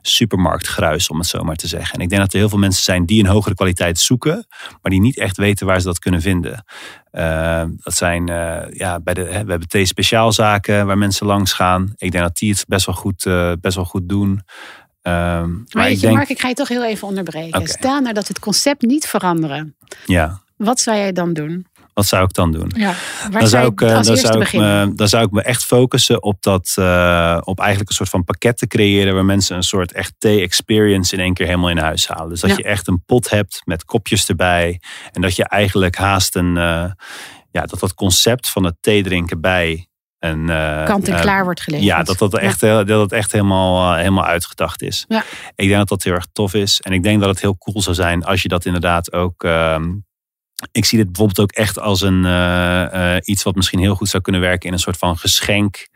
supermarktgruis, 0.09 1.09
om 1.09 1.19
het 1.19 1.27
zo 1.27 1.43
maar 1.43 1.57
te 1.57 1.67
zeggen. 1.67 1.95
En 1.95 2.01
ik 2.01 2.09
denk 2.09 2.21
dat 2.21 2.33
er 2.33 2.39
heel 2.39 2.49
veel 2.49 2.59
mensen 2.59 2.83
zijn 2.83 3.07
die 3.07 3.21
een 3.23 3.31
hogere 3.31 3.55
kwaliteit 3.55 3.99
zoeken, 3.99 4.47
maar 4.83 4.91
die 4.91 5.01
niet 5.01 5.19
echt 5.19 5.37
weten 5.37 5.67
waar 5.67 5.81
ze 5.81 5.87
dat 5.87 5.99
kunnen 5.99 6.21
vinden. 6.21 6.65
Eh, 7.11 7.65
dat 7.77 7.95
zijn, 7.95 8.29
eh, 8.29 8.63
ja, 8.71 9.01
bij 9.01 9.15
de, 9.15 9.21
hè, 9.21 9.45
we 9.45 9.51
hebben 9.51 9.69
thee 9.69 9.87
speciaalzaken 9.87 10.87
waar 10.87 10.99
mensen 10.99 11.27
langs 11.27 11.53
gaan. 11.53 11.93
Ik 11.97 12.11
denk 12.13 12.25
dat 12.25 12.37
die 12.37 12.51
het 12.51 12.65
best 12.69 12.87
wel 12.87 12.95
goed, 12.95 13.27
eh, 13.27 13.53
best 13.61 13.75
wel 13.77 13.85
goed 13.85 14.09
doen. 14.09 14.43
Ehm, 15.03 15.51
Maar, 15.69 15.91
ik 15.91 16.01
denk, 16.01 16.15
Mark, 16.15 16.29
ik 16.29 16.41
ga 16.41 16.49
je 16.49 16.55
toch 16.55 16.69
heel 16.69 16.85
even 16.85 17.09
onderbreken. 17.09 17.61
Oké. 17.61 17.69
Stel 17.69 18.01
nou 18.01 18.15
dat 18.15 18.29
het 18.29 18.39
concept 18.39 18.83
niet 18.83 19.07
veranderen. 19.07 19.77
ja, 20.07 20.41
Wat 20.57 20.81
zou 20.81 20.97
jij 20.97 21.13
dan 21.13 21.33
doen? 21.33 21.67
Wat 21.97 22.07
zou 22.07 22.25
ik 22.25 22.33
dan 22.33 22.53
doen? 22.53 22.73
Ja. 22.77 22.95
Dan 23.31 23.49
zou, 23.49 23.67
ik, 23.73 23.81
eh, 23.81 23.89
dan, 24.03 24.17
zou 24.17 24.41
ik 24.41 24.53
me, 24.53 24.93
dan 24.95 25.09
zou 25.09 25.25
ik 25.25 25.31
me 25.31 25.43
echt 25.43 25.65
focussen 25.65 26.23
op 26.23 26.43
dat, 26.43 26.73
eh, 26.75 27.39
op 27.45 27.59
eigenlijk 27.59 27.89
een 27.91 27.97
soort 27.97 28.09
van 28.09 28.25
pakket 28.25 28.59
te 28.59 28.67
creëren 28.67 29.15
waar 29.15 29.25
mensen 29.25 29.57
een 29.57 29.63
soort 29.63 29.93
echt 29.93 30.15
thee-experience 30.19 31.15
in 31.15 31.21
één 31.23 31.35
keer 31.35 31.47
helemaal 31.47 31.71
in 31.71 31.79
huis 31.79 32.09
halen. 32.09 32.29
Dus 32.29 32.41
dat 32.41 32.51
Ja. 32.51 32.57
je 32.57 32.63
echt 32.63 32.89
een 32.89 33.03
pot 33.07 33.31
hebt 33.31 33.63
met 33.65 33.85
kopjes 33.85 34.29
erbij 34.29 34.81
en 35.13 35.21
dat 35.21 35.37
je 35.37 35.49
eigenlijk 35.49 35.97
haast 35.97 36.35
een, 36.37 36.57
eh, 36.57 36.85
ja, 37.51 37.63
dat 37.63 37.81
dat 37.81 37.95
concept 37.95 38.49
van 38.51 38.65
het 38.65 38.75
thee 38.81 39.03
drinken 39.03 39.41
bij 39.41 39.87
een 40.19 40.51
eh, 40.51 40.85
Kant 40.85 41.09
en 41.09 41.21
klaar 41.21 41.45
wordt 41.45 41.61
geleverd. 41.61 41.89
ja, 41.91 42.03
dat 42.03 42.19
dat 42.19 42.39
echt, 42.39 42.61
dat 42.61 42.89
het 42.89 43.13
echt 43.13 43.33
helemaal, 43.33 43.95
helemaal 43.95 44.25
uitgedacht 44.25 44.83
is. 44.83 45.05
Ja. 45.09 45.25
Ik 45.55 45.67
denk 45.69 45.79
dat 45.79 45.89
dat 45.89 46.03
heel 46.03 46.13
erg 46.15 46.27
tof 46.33 46.55
is. 46.55 46.81
En 46.81 46.93
ik 46.93 47.03
denk 47.03 47.21
dat 47.21 47.29
het 47.29 47.41
heel 47.41 47.59
cool 47.59 47.83
zou 47.83 47.95
zijn 47.97 48.25
als 48.25 48.43
je 48.43 48.49
dat 48.49 48.65
inderdaad 48.65 49.13
ook. 49.13 49.45
ehm, 49.45 49.85
ik 50.73 50.85
zie 50.85 50.99
dit 50.99 51.07
bijvoorbeeld 51.07 51.41
ook 51.41 51.53
echt 51.53 51.79
als 51.79 52.01
een, 52.01 52.25
eh, 52.25 53.15
eh, 53.17 53.23
iets 53.25 53.43
wat 53.43 53.55
misschien 53.55 53.79
heel 53.79 53.95
goed 53.95 54.09
zou 54.09 54.23
kunnen 54.23 54.41
werken 54.41 54.67
in 54.67 54.73
een 54.73 54.79
soort 54.81 54.97
van 54.99 55.19
geschenk. 55.19 55.89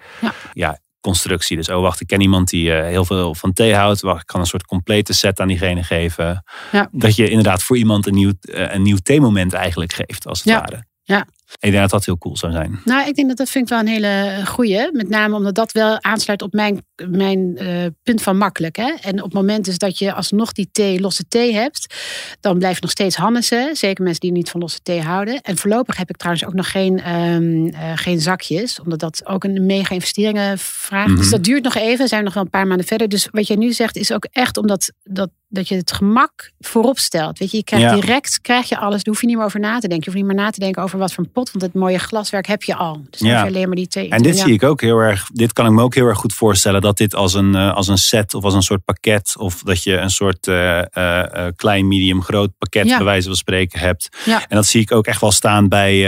Ja. 0.53 0.79
constructie. 1.01 1.57
Dus 1.57 1.69
oh 1.69 1.81
wacht, 1.81 2.01
ik 2.01 2.07
ken 2.07 2.21
iemand 2.21 2.49
die 2.49 2.73
eh, 2.75 2.87
heel 2.87 3.05
veel 3.05 3.35
van 3.35 3.53
thee 3.53 3.75
houdt. 3.75 4.01
Wacht, 4.01 4.21
ik 4.21 4.27
kan 4.27 4.41
een 4.41 4.47
soort 4.47 4.65
complete 4.67 5.13
set 5.13 5.41
aan 5.41 5.49
diegene 5.49 5.83
geven. 5.83 6.45
Ja. 6.73 6.89
Dat 6.93 7.17
je 7.17 7.29
inderdaad 7.29 7.63
voor 7.63 7.77
iemand 7.77 8.07
een 8.07 8.15
nieuw, 8.15 8.33
een 8.41 8.83
nieuw 8.83 8.97
theemoment 9.03 9.53
eigenlijk 9.53 9.93
geeft, 9.93 10.27
als 10.27 10.39
het 10.39 10.49
Ja. 10.49 10.59
ware. 10.59 10.85
Ja. 11.03 11.27
Ik 11.59 11.71
denk 11.71 11.83
dat 11.83 11.91
dat 11.91 12.05
heel 12.05 12.19
cool 12.19 12.37
zou 12.37 12.53
zijn. 12.53 12.81
Nou, 12.85 13.09
ik 13.09 13.15
denk 13.15 13.29
dat 13.29 13.37
dat 13.37 13.51
vind 13.51 13.65
ik 13.65 13.71
wel 13.71 13.81
een 13.81 13.87
hele 13.87 14.43
goeie. 14.47 14.89
Met 14.93 15.09
name 15.09 15.37
omdat 15.37 15.55
dat 15.55 15.73
wel 15.73 16.03
aansluit 16.03 16.43
op 16.43 16.53
mijn, 16.53 16.87
mijn 17.09 17.57
eh, 17.57 17.67
punt 18.03 18.23
van 18.23 18.37
makkelijk. 18.39 18.77
Hè? 18.77 18.93
En 19.01 19.19
op 19.19 19.25
het 19.25 19.33
moment 19.33 19.65
dus 19.65 19.79
dat 19.79 19.99
je 19.99 20.13
alsnog 20.13 20.53
die 20.53 20.69
thee, 20.73 21.01
losse 21.01 21.25
thee 21.29 21.55
hebt, 21.55 21.95
dan 22.41 22.59
blijf 22.59 22.75
je 22.75 22.81
nog 22.83 22.91
steeds 22.91 23.17
hannessen. 23.17 23.77
Zeker 23.77 24.03
mensen 24.05 24.21
die 24.21 24.33
niet 24.33 24.51
van 24.51 24.61
losse 24.61 24.81
thee 24.83 25.01
houden. 25.01 25.41
En 25.41 25.57
voorlopig 25.57 25.97
heb 25.97 26.11
ik 26.11 26.17
trouwens 26.17 26.47
ook 26.47 26.55
nog 26.55 26.71
geen, 26.71 27.01
ehm, 27.01 27.67
eh, 27.67 27.93
geen 27.95 28.21
zakjes. 28.21 28.81
Omdat 28.81 28.99
dat 29.01 29.27
ook 29.27 29.45
een 29.45 29.67
mega 29.67 29.95
investeringen 29.95 30.59
vraagt. 30.59 31.09
Mhm. 31.09 31.17
Dus 31.19 31.31
dat 31.31 31.45
duurt 31.45 31.65
nog 31.65 31.75
even. 31.75 31.99
We 31.99 32.09
zijn 32.09 32.25
nog 32.25 32.35
wel 32.35 32.43
een 32.43 32.51
paar 32.51 32.67
maanden 32.67 32.87
verder. 32.87 33.09
Dus 33.09 33.29
wat 33.31 33.47
jij 33.47 33.57
nu 33.57 33.73
zegt 33.73 33.97
is 33.97 34.13
ook 34.13 34.27
echt 34.31 34.57
omdat 34.57 34.93
dat, 35.03 35.31
dat 35.49 35.69
je 35.69 35.77
het 35.77 35.93
gemak 35.93 36.51
voorop 36.59 36.99
stelt. 36.99 37.39
Weet 37.39 37.51
je, 37.51 37.57
je 37.57 37.65
krijgt 37.65 37.87
Ja. 37.87 37.95
direct 38.01 38.41
krijg 38.41 38.69
je 38.69 38.77
alles. 38.79 39.03
Daar 39.03 39.13
hoef 39.15 39.21
je 39.21 39.27
niet 39.27 39.37
meer 39.37 39.45
over 39.45 39.61
na 39.61 39.79
te 39.79 39.89
denken. 39.89 39.99
Je 39.99 40.05
hoeft 40.05 40.17
niet 40.17 40.37
meer 40.37 40.45
na 40.45 40.51
te 40.51 40.61
denken 40.61 40.83
over 40.83 40.99
wat 40.99 41.13
voor 41.13 41.25
een 41.25 41.33
Want 41.53 41.63
het 41.63 41.75
mooie 41.75 41.99
glaswerk 41.99 42.47
heb 42.47 42.63
je 42.63 42.75
al. 42.77 43.03
Dus 43.11 43.21
Ja. 43.21 43.43
alleen 43.47 43.67
maar 43.67 43.77
die 43.77 43.89
thee. 43.89 44.09
En 44.09 44.23
dit 44.23 44.37
ja. 44.37 44.45
zie 44.45 44.53
ik 44.53 44.63
ook 44.63 44.81
heel 44.81 44.99
erg. 44.99 45.29
Dit 45.33 45.53
kan 45.53 45.67
ik 45.67 45.73
me 45.73 45.83
ook 45.83 45.95
heel 45.95 46.07
erg 46.07 46.19
goed 46.19 46.35
voorstellen. 46.35 46.81
Dat 46.81 46.97
dit 46.97 47.15
als 47.15 47.35
een, 47.35 47.55
eh, 47.55 47.75
als 47.75 47.89
een 47.89 47.99
set 47.99 48.35
of 48.35 48.45
als 48.45 48.55
een 48.55 48.63
soort 48.63 48.85
pakket. 48.85 49.35
Of 49.39 49.63
dat 49.63 49.83
je 49.83 49.97
een 49.97 50.11
soort 50.11 50.47
eh, 50.47 50.79
eh, 50.97 51.53
klein, 51.57 51.89
medium, 51.89 52.23
groot 52.23 52.51
pakket 52.59 52.87
Ja. 52.87 52.97
bij 52.97 53.07
wijze 53.07 53.27
van 53.27 53.37
spreken 53.37 53.81
hebt. 53.81 54.09
Ja. 54.25 54.41
En 54.49 54.57
dat 54.57 54.67
zie 54.67 54.81
ik 54.81 54.93
ook 54.93 55.07
echt 55.07 55.21
wel 55.21 55.33
staan 55.33 55.69
bij 55.69 56.05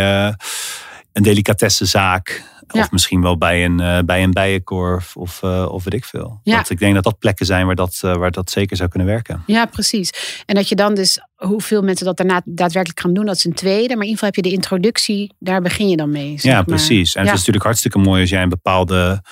een 1.12 1.23
delicatessenzaak. 1.23 2.50
Ja. 2.69 2.81
Of 2.81 2.90
misschien 2.90 3.23
wel 3.23 3.38
bij 3.38 3.64
een, 3.64 3.81
eh, 3.81 3.99
bij 4.04 4.23
een 4.23 4.31
bijenkorf 4.31 5.16
of, 5.16 5.42
eh, 5.42 5.66
of 5.71 5.85
weet 5.85 5.95
ik 5.95 6.04
veel. 6.04 6.40
Ja. 6.42 6.54
Want 6.54 6.71
ik 6.71 6.78
denk 6.78 6.95
dat 6.95 7.04
dat 7.04 7.19
plekken 7.19 7.47
zijn 7.47 7.66
waar 7.66 7.75
dat, 7.75 7.99
eh, 8.02 8.14
waar 8.16 8.31
dat 8.31 8.50
zeker 8.50 8.76
zou 8.76 8.88
kunnen 8.88 9.09
werken. 9.09 9.42
Ja, 9.47 9.66
precies. 9.66 10.11
En 10.47 10.54
dat 10.54 10.69
je 10.69 10.75
dan 10.75 10.95
dus, 10.95 11.19
hoeveel 11.35 11.83
mensen 11.83 12.07
dat 12.07 12.16
daarna 12.16 12.40
daadwerkelijk 12.45 13.00
gaan 13.00 13.14
doen, 13.14 13.25
dat 13.25 13.37
is 13.37 13.45
een 13.45 13.52
tweede. 13.54 13.88
Maar 13.88 14.04
in 14.04 14.11
ieder 14.11 14.12
geval 14.19 14.28
heb 14.28 14.37
je 14.37 14.42
de 14.42 14.54
introductie, 14.57 15.35
daar 15.38 15.62
begin 15.62 15.88
je 15.88 15.97
dan 15.97 16.11
mee. 16.11 16.31
zeg 16.38 16.42
Ja, 16.42 16.52
maar. 16.57 16.64
precies. 16.64 17.14
En 17.14 17.21
Ja. 17.21 17.26
het 17.26 17.33
is 17.33 17.38
natuurlijk 17.38 17.64
hartstikke 17.64 17.99
mooi 17.99 18.21
als 18.21 18.31
jij 18.31 18.42
een 18.42 18.49
bepaalde. 18.49 19.23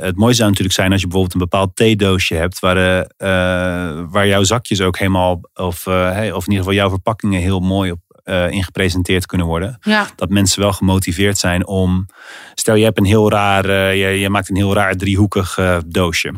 het 0.00 0.16
mooie 0.16 0.34
zou 0.34 0.48
natuurlijk 0.48 0.74
zijn 0.74 0.92
als 0.92 1.00
je 1.00 1.06
bijvoorbeeld 1.06 1.34
een 1.34 1.48
bepaald 1.48 1.76
theedoosje 1.76 2.34
hebt. 2.34 2.58
Waar, 2.58 2.76
eh, 3.16 4.04
waar 4.10 4.26
jouw 4.26 4.42
zakjes 4.42 4.80
ook 4.80 4.98
helemaal. 4.98 5.40
Of, 5.54 5.84
hey, 5.84 6.32
of 6.32 6.44
in 6.46 6.50
ieder 6.52 6.64
geval 6.64 6.72
jouw 6.72 6.88
verpakkingen 6.88 7.40
heel 7.40 7.60
mooi 7.60 7.90
op 7.90 8.00
eh, 8.22 8.50
in 8.50 8.64
gepresenteerd 8.64 9.26
kunnen 9.26 9.46
worden. 9.46 9.78
Ja, 9.80 10.06
Dat 10.16 10.28
mensen 10.28 10.60
wel 10.60 10.72
gemotiveerd 10.72 11.38
zijn 11.38 11.66
om. 11.66 12.06
Stel, 12.54 12.74
je 12.74 12.84
hebt 12.84 12.98
een 12.98 13.04
heel 13.04 13.30
raar. 13.30 13.64
eh, 13.64 13.94
je, 14.00 14.18
je 14.20 14.28
maakt 14.30 14.48
een 14.50 14.56
heel 14.56 14.74
raar 14.74 14.94
driehoekig 14.96 15.58
eh, 15.58 15.78
doosje. 15.86 16.32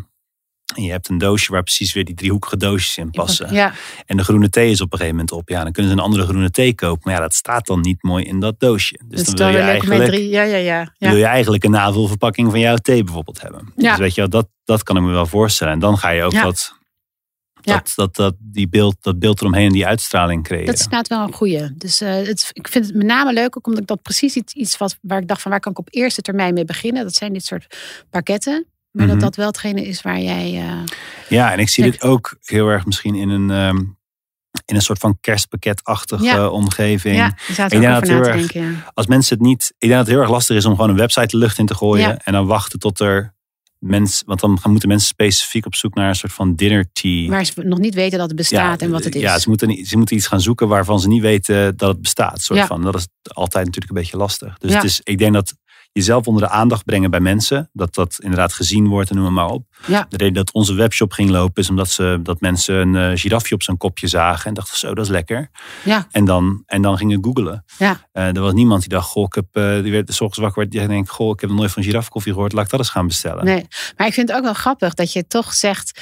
En 0.77 0.83
je 0.83 0.91
hebt 0.91 1.09
een 1.09 1.19
doosje 1.19 1.53
waar 1.53 1.63
precies 1.63 1.93
weer 1.93 2.05
die 2.05 2.15
driehoekige 2.15 2.57
doosjes 2.57 2.99
in 2.99 3.11
passen. 3.11 3.53
ja, 3.55 3.73
En 4.07 4.17
de 4.17 4.25
groene 4.25 4.49
thee 4.51 4.71
is 4.71 4.81
op 4.81 4.93
een 4.93 4.99
gegeven 4.99 5.17
moment 5.19 5.33
op. 5.35 5.49
Ja, 5.49 5.63
dan 5.63 5.73
kunnen 5.73 5.91
ze 5.93 5.97
een 5.99 6.05
andere 6.05 6.25
groene 6.25 6.51
thee 6.51 6.75
kopen. 6.75 7.01
Maar 7.05 7.15
ja, 7.15 7.21
dat 7.21 7.35
staat 7.35 7.67
dan 7.67 7.81
niet 7.81 8.03
mooi 8.03 8.25
in 8.25 8.41
dat 8.41 8.61
doosje. 8.61 9.01
Dus, 9.07 9.25
dus 9.25 9.35
dan 9.35 9.53
wil 9.53 9.61
je, 9.61 9.63
eigenlijk, 9.67 10.05
drie. 10.05 10.29
Ja, 10.29 10.43
ja, 10.43 10.57
ja. 10.57 10.93
ja. 10.99 11.09
wil 11.09 11.19
je 11.19 11.25
eigenlijk 11.25 11.65
een 11.65 11.71
navulverpakking 11.71 12.51
van 12.51 12.61
jouw 12.61 12.77
thee 12.77 13.05
bijvoorbeeld 13.05 13.41
hebben. 13.41 13.73
Ja. 13.77 13.91
Dus 13.91 13.99
weet 13.99 14.15
je 14.15 14.21
wel, 14.21 14.31
dat, 14.31 14.49
dat 14.65 14.83
kan 14.83 14.97
ik 14.97 15.03
me 15.03 15.11
wel 15.11 15.27
voorstellen. 15.27 15.73
En 15.73 15.79
dan 15.79 15.99
ga 15.99 16.09
je 16.09 16.23
ook 16.23 16.33
Ja. 16.33 16.43
Dat, 17.65 17.75
Ja. 17.75 17.81
dat, 17.83 17.93
dat, 17.95 18.15
dat, 18.17 18.35
die 18.39 18.69
beeld, 18.69 18.97
dat 19.01 19.19
beeld 19.19 19.41
eromheen 19.41 19.67
en 19.67 19.73
die 19.73 19.87
uitstraling 19.87 20.45
creëren. 20.45 20.67
Dat 20.67 20.75
is 20.75 20.83
inderdaad 20.85 21.09
wel 21.09 21.23
een 21.27 21.33
goeie. 21.33 21.75
Dus 21.77 22.01
eh, 22.01 22.13
het, 22.15 22.51
ik 22.53 22.69
vind 22.69 22.87
het 22.87 22.95
met 22.95 23.07
name 23.07 23.33
leuk, 23.33 23.57
ook 23.57 23.67
omdat 23.67 23.83
ik 23.83 23.89
dat 23.89 24.03
precies 24.03 24.35
iets, 24.37 24.53
iets 24.55 24.77
wat, 24.77 24.99
waar 25.03 25.21
ik 25.21 25.29
dacht 25.29 25.43
van 25.43 25.51
waar 25.51 25.61
kan 25.61 25.73
ik 25.73 25.79
op 25.79 25.89
eerste 25.91 26.23
termijn 26.23 26.55
mee 26.55 26.65
beginnen. 26.65 27.03
Dat 27.05 27.15
zijn 27.15 27.33
dit 27.33 27.45
soort 27.45 27.77
pakketten. 28.11 28.67
Maar 28.91 29.05
Mhm. 29.07 29.13
dat 29.15 29.23
dat 29.25 29.37
wel 29.37 29.47
hetgene 29.47 29.87
is 29.87 30.03
waar 30.03 30.21
jij... 30.21 30.45
eh, 30.61 30.83
Ja, 31.29 31.53
en 31.53 31.59
ik 31.59 31.69
zie 31.69 31.85
dit 31.85 32.03
ook 32.03 32.37
heel 32.43 32.69
erg 32.69 32.87
misschien 32.87 33.15
in 33.15 33.29
een, 33.29 33.51
ehm, 33.51 33.77
in 34.65 34.75
een 34.75 34.81
soort 34.83 34.99
van 34.99 35.19
kerstpakketachtige 35.21 36.25
Ja. 36.25 36.49
omgeving. 36.49 37.17
ja, 37.17 37.27
Ik 37.27 37.57
denk 37.71 37.83
dat 37.83 38.09
heel 38.09 38.19
erg- 38.25 38.37
denken. 38.37 38.63
Ja. 38.63 38.91
Als 38.95 39.07
mensen 39.07 39.37
het 39.37 39.47
niet. 39.47 39.65
Ik 39.79 39.89
denk 39.89 39.93
dat 39.93 40.01
het 40.01 40.11
heel 40.11 40.21
erg 40.21 40.31
lastig 40.31 40.57
is 40.57 40.65
om 40.65 40.75
gewoon 40.75 40.91
een 40.91 40.97
website 40.97 41.27
de 41.27 41.37
lucht 41.37 41.59
in 41.59 41.67
te 41.67 41.75
gooien. 41.75 42.09
Ja. 42.09 42.19
En 42.25 42.33
dan 42.33 42.47
wachten 42.47 42.79
tot 42.79 43.01
er 43.01 43.34
mensen. 43.87 44.27
Want 44.27 44.41
dan 44.41 44.59
gaan- 44.59 44.71
moeten 44.71 44.89
mensen 44.89 45.09
specifiek 45.09 45.67
op 45.67 45.75
zoek 45.75 45.95
naar 45.95 46.09
een 46.09 46.15
soort 46.15 46.33
van 46.33 46.55
dinner 46.55 46.87
tea. 46.93 47.29
Waar 47.29 47.45
ze 47.45 47.63
nog 47.63 47.79
niet 47.79 47.95
weten 47.95 48.19
dat 48.19 48.27
het 48.29 48.37
bestaat 48.37 48.83
en 48.83 48.91
wat 48.91 49.05
het 49.05 49.15
is. 49.15 49.21
Ja, 49.21 49.39
ze 49.39 49.49
moeten, 49.49 49.85
ze 49.87 49.97
moeten 49.97 50.17
iets 50.17 50.27
gaan 50.27 50.41
zoeken 50.41 50.69
waarvan 50.69 51.01
ze 51.01 51.09
niet 51.09 51.23
weten 51.23 51.77
dat 51.77 51.89
het 51.89 52.03
bestaat. 52.03 52.41
Soort 52.43 52.59
Ja. 52.59 52.67
van. 52.67 52.83
Dat 52.83 52.95
is 52.95 53.07
altijd 53.23 53.65
natuurlijk 53.65 53.93
een 53.95 54.01
beetje 54.03 54.17
lastig. 54.17 54.59
Dus 54.59 54.71
Ja. 54.71 54.77
het 54.77 54.85
is, 54.85 55.01
ik 55.05 55.19
denk 55.19 55.33
dat 55.33 55.55
jezelf 55.95 56.27
onder 56.27 56.43
de 56.43 56.49
aandacht 56.49 56.85
brengen 56.85 57.11
bij 57.11 57.21
mensen. 57.21 57.71
Dat 57.73 57.95
dat 57.95 58.17
inderdaad 58.21 58.53
gezien 58.53 58.89
wordt 58.89 59.11
en 59.11 59.17
noem 59.17 59.33
maar 59.33 59.49
op. 59.49 59.67
Ja. 59.87 60.07
De 60.09 60.17
reden 60.17 60.35
dat 60.35 60.53
onze 60.53 60.75
webshop 60.75 61.13
ging 61.13 61.31
lopen 61.31 61.63
is 61.63 61.71
omdat 61.71 61.91
ze, 61.91 62.19
dat 62.23 62.41
mensen 62.41 62.75
een 62.75 63.13
eh, 63.13 63.19
girafje 63.21 63.55
op 63.55 63.63
zijn 63.63 63.77
kopje 63.77 64.07
zagen. 64.09 64.47
En 64.47 64.55
dachten 64.55 64.79
zo, 64.79 64.95
dat 64.95 65.05
is 65.05 65.11
lekker. 65.11 65.51
Ja, 65.85 66.07
En 66.11 66.25
dan, 66.25 66.63
en 66.67 66.83
dan 66.83 66.97
gingen 66.97 67.25
googelen. 67.25 67.65
ja. 67.79 68.09
Eh, 68.13 68.27
er 68.27 68.41
was 68.41 68.53
niemand 68.53 68.81
die 68.81 68.89
dacht, 68.89 69.09
goh, 69.09 69.25
ik 69.25 69.35
heb, 69.35 69.47
eh, 69.53 69.83
die 69.83 69.93
werd 69.93 70.09
s 70.15 70.21
ochtends 70.21 70.39
wakker 70.39 70.59
werd, 70.59 70.71
die 70.71 70.87
denkt, 70.87 71.11
goh, 71.11 71.31
ik 71.31 71.41
heb 71.41 71.51
nog 71.51 71.59
nooit 71.59 71.73
van 71.73 71.83
girafkoffie 71.83 72.33
gehoord, 72.33 72.53
laat 72.53 72.65
ik 72.65 72.71
dat 72.71 72.81
eens 72.81 72.89
gaan 72.91 73.07
bestellen. 73.07 73.45
Nee, 73.45 73.67
maar 73.97 74.07
ik 74.07 74.13
vind 74.15 74.29
het 74.29 74.37
ook 74.37 74.45
wel 74.45 74.55
grappig 74.55 74.95
dat 74.95 75.13
je 75.13 75.27
toch 75.27 75.55
zegt. 75.55 76.01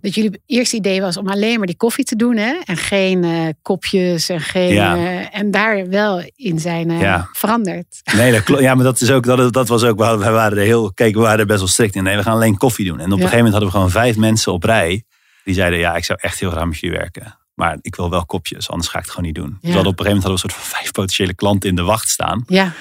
Dat 0.00 0.14
jullie 0.14 0.40
eerste 0.46 0.76
idee 0.76 1.00
was 1.00 1.16
om 1.16 1.28
alleen 1.28 1.58
maar 1.58 1.66
die 1.66 1.76
koffie 1.76 2.04
te 2.04 2.16
doen. 2.16 2.36
Hè? 2.36 2.54
En 2.64 2.76
geen 2.76 3.24
eh, 3.24 3.48
kopjes 3.62 4.28
en 4.28 4.40
geen. 4.40 4.72
Ja. 4.72 4.96
eh, 4.96 5.38
en 5.38 5.50
daar 5.50 5.88
wel 5.88 6.30
in 6.36 6.58
zijn 6.58 6.90
eh, 6.90 7.00
Ja. 7.00 7.28
veranderd. 7.32 8.00
Nee, 8.16 8.32
dat 8.32 8.42
klopt. 8.42 8.62
Ja, 8.66 8.74
maar 8.74 8.84
dat, 8.84 9.00
is 9.00 9.10
ook, 9.10 9.24
dat, 9.24 9.52
dat 9.52 9.68
was 9.68 9.82
ook, 9.84 9.98
wij 9.98 10.32
waren 10.32 10.58
er 10.58 10.64
heel, 10.64 10.92
kijk, 10.92 11.14
we 11.14 11.20
waren 11.20 11.38
er 11.38 11.46
best 11.46 11.58
wel 11.58 11.68
strikt 11.68 11.94
in. 11.94 12.02
Nee, 12.02 12.16
we 12.16 12.22
gaan 12.22 12.34
alleen 12.34 12.56
koffie 12.56 12.86
doen. 12.86 12.98
En 12.98 13.04
op 13.06 13.10
een 13.12 13.16
gegeven 13.16 13.36
moment 13.36 13.52
hadden 13.52 13.70
we 13.70 13.76
gewoon 13.76 13.90
vijf 14.02 14.16
mensen 14.16 14.52
op 14.52 14.64
rij. 14.64 15.04
Die 15.44 15.54
zeiden, 15.54 15.78
ja, 15.78 15.96
ik 15.96 16.04
zou 16.04 16.18
echt 16.22 16.40
heel 16.40 16.50
graag 16.50 16.64
met 16.66 16.78
jullie 16.78 16.96
werken. 16.98 17.38
Maar 17.54 17.78
ik 17.80 17.96
wil 17.96 18.10
wel 18.10 18.26
kopjes, 18.26 18.70
anders 18.70 18.88
ga 18.88 18.98
ik 18.98 19.04
het 19.04 19.12
gewoon 19.12 19.26
niet 19.26 19.34
doen. 19.34 19.48
Dus 19.50 19.58
we 19.60 19.72
hadden 19.72 19.92
op 19.92 19.98
een 19.98 20.04
gegeven 20.04 20.22
moment 20.22 20.22
hadden 20.22 20.40
we 20.40 20.44
een 20.44 20.50
soort 20.50 20.68
van 20.70 20.78
vijf 20.78 20.92
potentiële 20.92 21.34
klanten 21.34 21.68
in 21.68 21.76
de 21.76 21.82
wacht 21.82 22.08
staan. 22.08 22.42
Ja, 22.46 22.72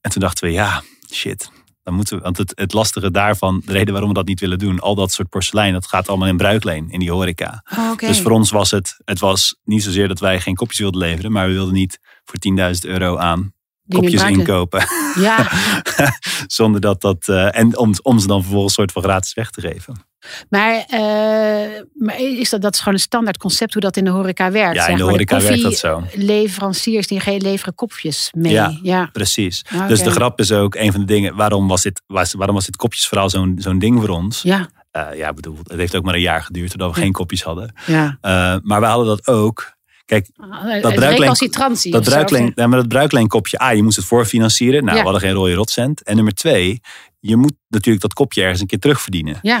En 0.00 0.10
toen 0.10 0.20
dachten 0.20 0.46
we, 0.46 0.52
ja, 0.52 0.82
shit. 1.12 1.50
Dan 1.84 1.94
moeten 1.94 2.16
we, 2.16 2.22
want 2.22 2.36
het, 2.36 2.52
het 2.54 2.72
lastige 2.72 3.10
daarvan, 3.10 3.62
de 3.64 3.72
reden 3.72 3.92
waarom 3.92 4.08
we 4.08 4.16
dat 4.16 4.26
niet 4.26 4.40
willen 4.40 4.58
doen, 4.58 4.80
al 4.80 4.94
dat 4.94 5.12
soort 5.12 5.28
porselein, 5.28 5.72
dat 5.72 5.86
gaat 5.86 6.08
allemaal 6.08 6.28
in 6.28 6.36
bruikleen, 6.36 6.90
in 6.90 6.98
die 6.98 7.10
horeca. 7.10 7.64
Oh. 7.76 7.96
Dus 7.96 8.20
voor 8.20 8.30
ons 8.30 8.50
was 8.50 8.70
het, 8.70 9.00
het 9.04 9.18
was 9.18 9.56
niet 9.64 9.82
zozeer 9.82 10.08
dat 10.08 10.20
wij 10.20 10.40
geen 10.40 10.54
kopjes 10.54 10.78
wilden 10.78 11.00
leveren, 11.00 11.32
maar 11.32 11.46
we 11.46 11.52
wilden 11.52 11.74
niet 11.74 11.98
voor 12.24 12.38
10.000 12.74 12.90
euro 12.90 13.16
aan 13.16 13.52
kopjes 13.88 14.22
inkopen. 14.22 14.86
Ja, 15.14 15.50
Zonder 16.46 16.80
dat 16.80 17.00
dat, 17.00 17.28
eh, 17.28 17.58
en 17.58 17.78
om, 17.78 17.92
om 18.02 18.18
ze 18.18 18.26
dan 18.26 18.42
vervolgens 18.42 18.74
soort 18.74 18.92
van 18.92 19.02
gratis 19.02 19.34
weg 19.34 19.50
te 19.50 19.60
geven. 19.60 20.06
Maar, 20.48 20.84
eh, 20.88 21.82
maar 21.94 22.20
is 22.20 22.50
dat, 22.50 22.62
dat 22.62 22.72
is 22.74 22.78
gewoon 22.78 22.94
een 22.94 23.00
standaard 23.00 23.36
concept 23.36 23.72
hoe 23.72 23.82
dat 23.82 23.96
in 23.96 24.04
de 24.04 24.10
horeca 24.10 24.50
werkt? 24.50 24.74
Ja, 24.76 24.80
in 24.80 24.86
zeg 24.88 24.96
de 24.96 25.02
maar. 25.02 25.12
horeca 25.12 25.40
werkt 25.40 25.62
dat 25.62 25.76
zo. 25.76 26.02
Leveranciers 26.14 27.06
die 27.06 27.20
geen 27.20 27.40
leveren 27.42 27.74
kopjes 27.74 28.30
mee. 28.36 28.52
Ja. 28.52 28.78
ja. 28.82 29.08
Precies. 29.12 29.64
Ah, 29.72 29.88
Dus 29.88 30.02
de 30.02 30.10
grap 30.10 30.38
is 30.38 30.52
ook, 30.52 30.74
een 30.74 30.90
van 30.92 31.00
de 31.00 31.06
dingen, 31.06 31.34
waarom 31.36 31.68
was 31.68 31.82
dit, 31.82 32.02
was, 32.06 32.32
waarom 32.34 32.54
was 32.54 32.64
dit 32.64 32.76
kopjes 32.76 33.08
vooral 33.08 33.30
zo'n 33.30 33.54
zo'n 33.58 33.78
ding 33.78 34.00
voor 34.00 34.08
ons? 34.08 34.42
Ja, 34.42 34.68
Eh, 34.90 35.06
ja, 35.16 35.28
ik 35.28 35.34
bedoel, 35.34 35.58
het 35.62 35.78
heeft 35.78 35.96
ook 35.96 36.04
maar 36.04 36.14
een 36.14 36.20
jaar 36.20 36.42
geduurd 36.42 36.68
voordat 36.70 36.90
we 36.90 36.96
Ja. 36.96 37.02
geen 37.02 37.12
kopjes 37.12 37.42
hadden. 37.42 37.74
ja. 37.86 38.18
Eh, 38.20 38.56
maar 38.62 38.80
we 38.80 38.86
hadden 38.86 39.06
dat 39.06 39.26
ook. 39.26 39.72
Kijk, 40.04 40.30
dat 40.36 40.46
bruikleen- 40.94 41.90
dat, 41.90 42.02
bruikleen, 42.04 42.52
ja, 42.54 42.66
maar 42.66 42.78
dat 42.78 42.88
bruikleenkopje, 42.88 43.62
A, 43.62 43.70
je 43.70 43.82
moest 43.82 43.96
het 43.96 44.04
voorfinancieren. 44.06 44.84
Nou, 44.84 44.96
Ja. 44.96 45.02
we 45.04 45.08
hadden 45.10 45.28
geen 45.28 45.36
rode 45.38 45.54
rotcent. 45.54 46.02
En 46.02 46.14
nummer 46.14 46.34
twee, 46.34 46.80
je 47.20 47.36
moet 47.36 47.52
natuurlijk 47.68 48.02
dat 48.02 48.12
kopje 48.12 48.42
ergens 48.42 48.60
een 48.60 48.66
keer 48.66 48.78
terugverdienen. 48.78 49.38
Ja, 49.42 49.60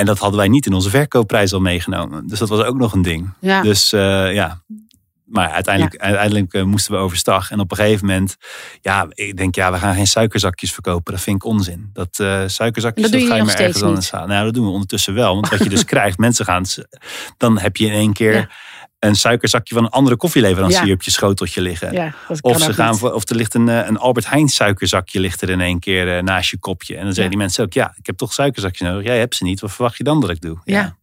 En 0.00 0.06
dat 0.06 0.18
hadden 0.18 0.38
wij 0.38 0.48
niet 0.48 0.66
in 0.66 0.72
onze 0.72 0.90
verkoopprijs 0.90 1.52
al 1.52 1.60
meegenomen. 1.60 2.26
Dus 2.26 2.38
dat 2.38 2.48
was 2.48 2.62
ook 2.62 2.76
nog 2.76 2.92
een 2.92 3.02
ding. 3.02 3.32
ja. 3.40 3.62
Dus 3.62 3.92
eh, 3.92 4.34
ja. 4.34 4.62
Maar 5.24 5.48
uiteindelijk, 5.50 5.96
uiteindelijk 5.96 6.52
eh, 6.52 6.62
moesten 6.62 6.92
we 6.92 6.98
overstag. 6.98 7.50
En 7.50 7.60
op 7.60 7.70
een 7.70 7.76
gegeven 7.76 8.06
moment, 8.06 8.36
ja, 8.80 9.06
ik 9.08 9.36
denk, 9.36 9.54
ja, 9.54 9.72
we 9.72 9.78
gaan 9.78 9.94
geen 9.94 10.06
suikerzakjes 10.06 10.72
verkopen. 10.72 11.12
Dat 11.12 11.22
vind 11.22 11.36
ik 11.36 11.44
onzin. 11.44 11.90
Dat 11.92 12.18
eh 12.18 12.42
suikerzakjes, 12.46 13.10
dat 13.10 13.20
je 13.20 13.26
ga 13.26 13.34
je 13.34 13.42
maar 13.42 13.60
ergens 13.60 13.82
anders 13.82 14.10
halen. 14.10 14.28
Nou, 14.28 14.44
dat 14.44 14.54
doen 14.54 14.64
we 14.64 14.70
ondertussen 14.70 15.14
wel. 15.14 15.34
Want 15.34 15.48
wat 15.48 15.62
je 15.62 15.68
dus 15.68 15.84
krijgt, 15.94 16.18
mensen 16.18 16.44
gaan, 16.44 16.64
dan 17.36 17.58
heb 17.58 17.76
je 17.76 17.86
in 17.86 17.92
één 17.92 18.12
keer 18.12 18.34
Ja. 18.34 18.48
Een 19.00 19.14
suikerzakje 19.16 19.74
van 19.74 19.84
een 19.84 19.90
andere 19.90 20.16
koffieleverancier 20.16 20.86
Ja. 20.86 20.92
op 20.92 21.02
je 21.02 21.10
schoteltje 21.10 21.60
liggen. 21.60 21.92
ja 21.92 22.14
dat 22.28 22.42
Of, 22.42 22.62
ze 22.62 22.72
gaan 22.72 22.96
voor, 22.98 23.12
of 23.12 23.28
er 23.28 23.36
ligt 23.36 23.54
een, 23.54 23.68
eh, 23.68 23.86
een 23.86 23.96
Albert 23.98 24.28
Heijn 24.30 24.48
suikerzakje 24.48 25.20
ligt 25.20 25.42
er 25.42 25.50
in 25.50 25.60
één 25.60 25.78
keer 25.78 26.16
eh, 26.16 26.22
naast 26.22 26.50
je 26.50 26.58
kopje. 26.58 26.96
En 26.96 27.02
dan 27.04 27.12
zeggen 27.12 27.30
die 27.30 27.38
mensen 27.38 27.64
ook, 27.64 27.72
ja, 27.72 27.94
ik 27.96 28.06
heb 28.06 28.16
toch 28.16 28.32
suikerzakjes 28.32 28.88
nodig. 28.88 29.06
Jij 29.06 29.18
hebt 29.18 29.34
ze 29.36 29.44
niet. 29.44 29.60
Wat 29.60 29.72
verwacht 29.72 29.96
je 29.96 30.04
dan 30.04 30.20
dat 30.20 30.30
ik 30.30 30.40
doe? 30.40 30.58
Ja. 30.64 30.96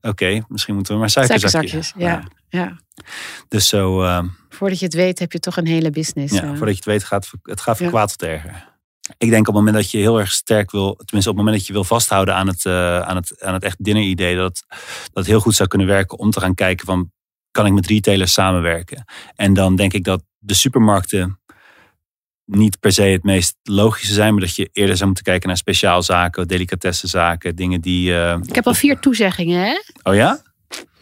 Oké, 0.00 0.44
misschien 0.48 0.74
moeten 0.74 0.92
we 0.94 1.00
maar 1.00 1.10
suikerzakjes. 1.10 1.50
Suikerzakjes, 1.50 1.92
ja. 2.50 2.58
ja. 2.60 2.76
Dus 3.48 3.68
zo, 3.68 4.02
eh, 4.02 4.22
Voordat 4.48 4.78
je 4.78 4.84
het 4.84 4.94
weet 4.94 5.18
heb 5.18 5.32
je 5.32 5.38
toch 5.40 5.56
een 5.56 5.66
hele 5.66 5.90
business. 5.90 6.34
ja, 6.34 6.42
eh. 6.42 6.48
voordat 6.48 6.68
je 6.68 6.74
het 6.74 6.84
weet, 6.84 7.04
gaat 7.04 7.30
het 7.42 7.60
gaat 7.60 7.76
van 7.78 7.88
kwaad 7.88 8.08
tot 8.18 8.28
erger. 8.28 8.72
Ik 9.18 9.30
denk 9.30 9.40
op 9.40 9.54
het 9.54 9.64
moment 9.64 9.74
dat 9.82 9.90
je 9.90 9.98
heel 9.98 10.18
erg 10.20 10.30
sterk 10.32 10.70
wil, 10.70 10.94
tenminste 10.94 11.30
op 11.30 11.36
het 11.36 11.44
moment 11.44 11.56
dat 11.56 11.66
je 11.66 11.72
wil 11.72 11.84
vasthouden 11.84 12.34
aan 12.34 12.46
het, 12.46 12.66
aan 13.06 13.16
het, 13.16 13.42
aan 13.42 13.54
het 13.54 13.62
echt 13.62 13.84
dinner-idee, 13.84 14.36
dat, 14.36 14.44
het- 14.46 14.64
dat 15.02 15.10
het 15.12 15.26
heel 15.26 15.40
goed 15.40 15.54
zou 15.54 15.68
kunnen 15.68 15.86
werken 15.86 16.18
om 16.18 16.30
te 16.30 16.40
gaan 16.40 16.54
kijken 16.54 16.86
van, 16.86 17.12
kan 17.54 17.66
ik 17.66 17.72
met 17.72 17.86
retailers 17.86 18.32
samenwerken? 18.32 19.04
En 19.36 19.54
dan 19.54 19.76
denk 19.76 19.92
ik 19.92 20.04
dat 20.04 20.22
de 20.38 20.54
supermarkten 20.54 21.38
niet 22.44 22.80
per 22.80 22.92
se 22.92 23.02
het 23.02 23.22
meest 23.22 23.56
logische 23.62 24.12
zijn, 24.14 24.32
maar 24.32 24.42
dat 24.42 24.56
je 24.56 24.68
eerder 24.72 24.94
zou 24.94 25.06
moeten 25.06 25.24
kijken 25.24 25.48
naar 25.48 25.56
speciaalzaken, 25.56 26.48
delicatessenzaken, 26.48 27.56
dingen 27.56 27.80
die. 27.80 28.14
eh, 28.18 28.38
Ik 28.46 28.54
heb 28.54 28.66
al 28.66 28.74
vier 28.74 28.98
toezeggingen, 28.98 29.64
hè? 29.64 29.80
oh 30.02 30.14
ja? 30.14 30.42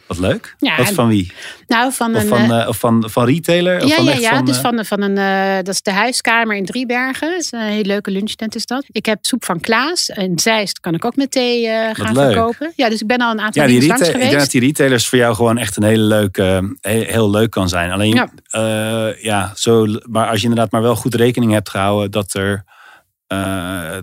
Wat 0.07 0.17
leuk. 0.19 0.55
Ja, 0.59 0.77
Wat 0.77 0.87
en- 0.87 0.93
van 0.93 1.07
wie? 1.07 1.31
Nou, 1.67 1.91
van 1.93 2.15
Of 2.15 2.25
van, 2.27 2.51
eh, 2.51 2.61
eh, 2.61 2.67
of 2.67 2.77
van, 2.77 3.09
van 3.09 3.25
retailer? 3.25 3.83
Of 3.83 3.89
ja, 3.89 3.95
van 3.95 4.05
ja, 4.05 4.13
ja. 4.13 4.29
van, 4.35 4.45
dus 4.45 4.55
eh, 4.55 4.61
van, 4.61 4.85
van 4.85 5.01
een, 5.01 5.15
dat 5.63 5.73
is 5.73 5.81
de 5.81 5.91
huiskamer 5.91 6.55
in 6.55 6.65
Driebergen. 6.65 7.29
Dat 7.31 7.39
is 7.39 7.51
een 7.51 7.59
hele 7.59 7.85
leuke 7.85 8.11
lunchtent 8.11 8.55
is 8.55 8.65
dat. 8.65 8.85
Ik 8.87 9.05
heb 9.05 9.17
soep 9.21 9.45
van 9.45 9.59
Klaas. 9.59 10.09
En 10.09 10.39
Zeist 10.39 10.79
kan 10.79 10.93
ik 10.93 11.05
ook 11.05 11.15
met 11.15 11.31
thee 11.31 11.67
gaan 11.93 12.13
leuk. 12.15 12.31
verkopen. 12.33 12.71
Ja, 12.75 12.89
dus 12.89 13.01
ik 13.01 13.07
ben 13.07 13.17
al 13.17 13.31
een 13.31 13.39
aantal 13.41 13.61
Ja, 13.61 13.67
die 13.67 13.79
retail, 13.79 13.99
ik 13.99 14.05
denk 14.05 14.15
geweest. 14.23 14.39
dat 14.39 14.51
die 14.51 14.61
retailers 14.61 15.07
voor 15.07 15.17
jou 15.17 15.35
gewoon 15.35 15.57
echt 15.57 15.77
een 15.77 15.83
hele 15.83 16.03
leuke, 16.03 16.75
heel, 16.81 17.03
heel 17.03 17.29
leuk 17.29 17.49
kan 17.51 17.69
zijn. 17.69 17.91
Alleen, 17.91 18.13
Ja. 18.49 19.13
ja. 19.21 19.51
zo, 19.55 19.85
maar 20.09 20.27
als 20.29 20.37
je 20.41 20.47
inderdaad 20.47 20.71
maar 20.71 20.81
wel 20.81 20.95
goed 20.95 21.15
rekening 21.15 21.51
hebt 21.51 21.69
gehouden 21.69 22.11
dat, 22.11 22.33
er, 22.33 22.63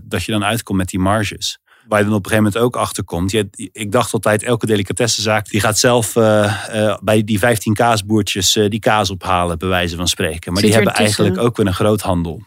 dat 0.02 0.24
je 0.24 0.32
dan 0.32 0.44
uitkomt 0.44 0.78
met 0.78 0.88
die 0.88 1.00
marges. 1.00 1.58
Waar 1.90 1.98
je 1.98 2.04
dan 2.04 2.14
op 2.14 2.24
een 2.24 2.30
gegeven 2.30 2.52
moment 2.52 2.74
ook 2.74 2.82
achter 2.82 3.04
komt. 3.04 3.30
Je, 3.30 3.48
ik 3.72 3.92
dacht 3.92 4.12
altijd, 4.12 4.42
elke 4.42 4.66
delicatessenzaak 4.66 5.48
die 5.48 5.60
gaat 5.60 5.78
zelf 5.78 6.16
eh, 6.16 6.88
eh, 6.88 6.98
bij 7.02 7.24
die 7.24 7.38
15 7.38 7.74
kaasboertjes 7.74 8.56
eh, 8.56 8.68
die 8.68 8.80
kaas 8.80 9.10
ophalen, 9.10 9.58
bij 9.58 9.68
wijze 9.68 9.96
van 9.96 10.08
spreken. 10.08 10.52
Maar 10.52 10.62
Zit 10.62 10.70
die 10.70 10.80
hebben 10.80 10.94
tussen. 10.94 11.24
eigenlijk 11.24 11.48
ook 11.48 11.56
weer 11.56 11.66
een 11.66 11.74
groothandel. 11.74 12.42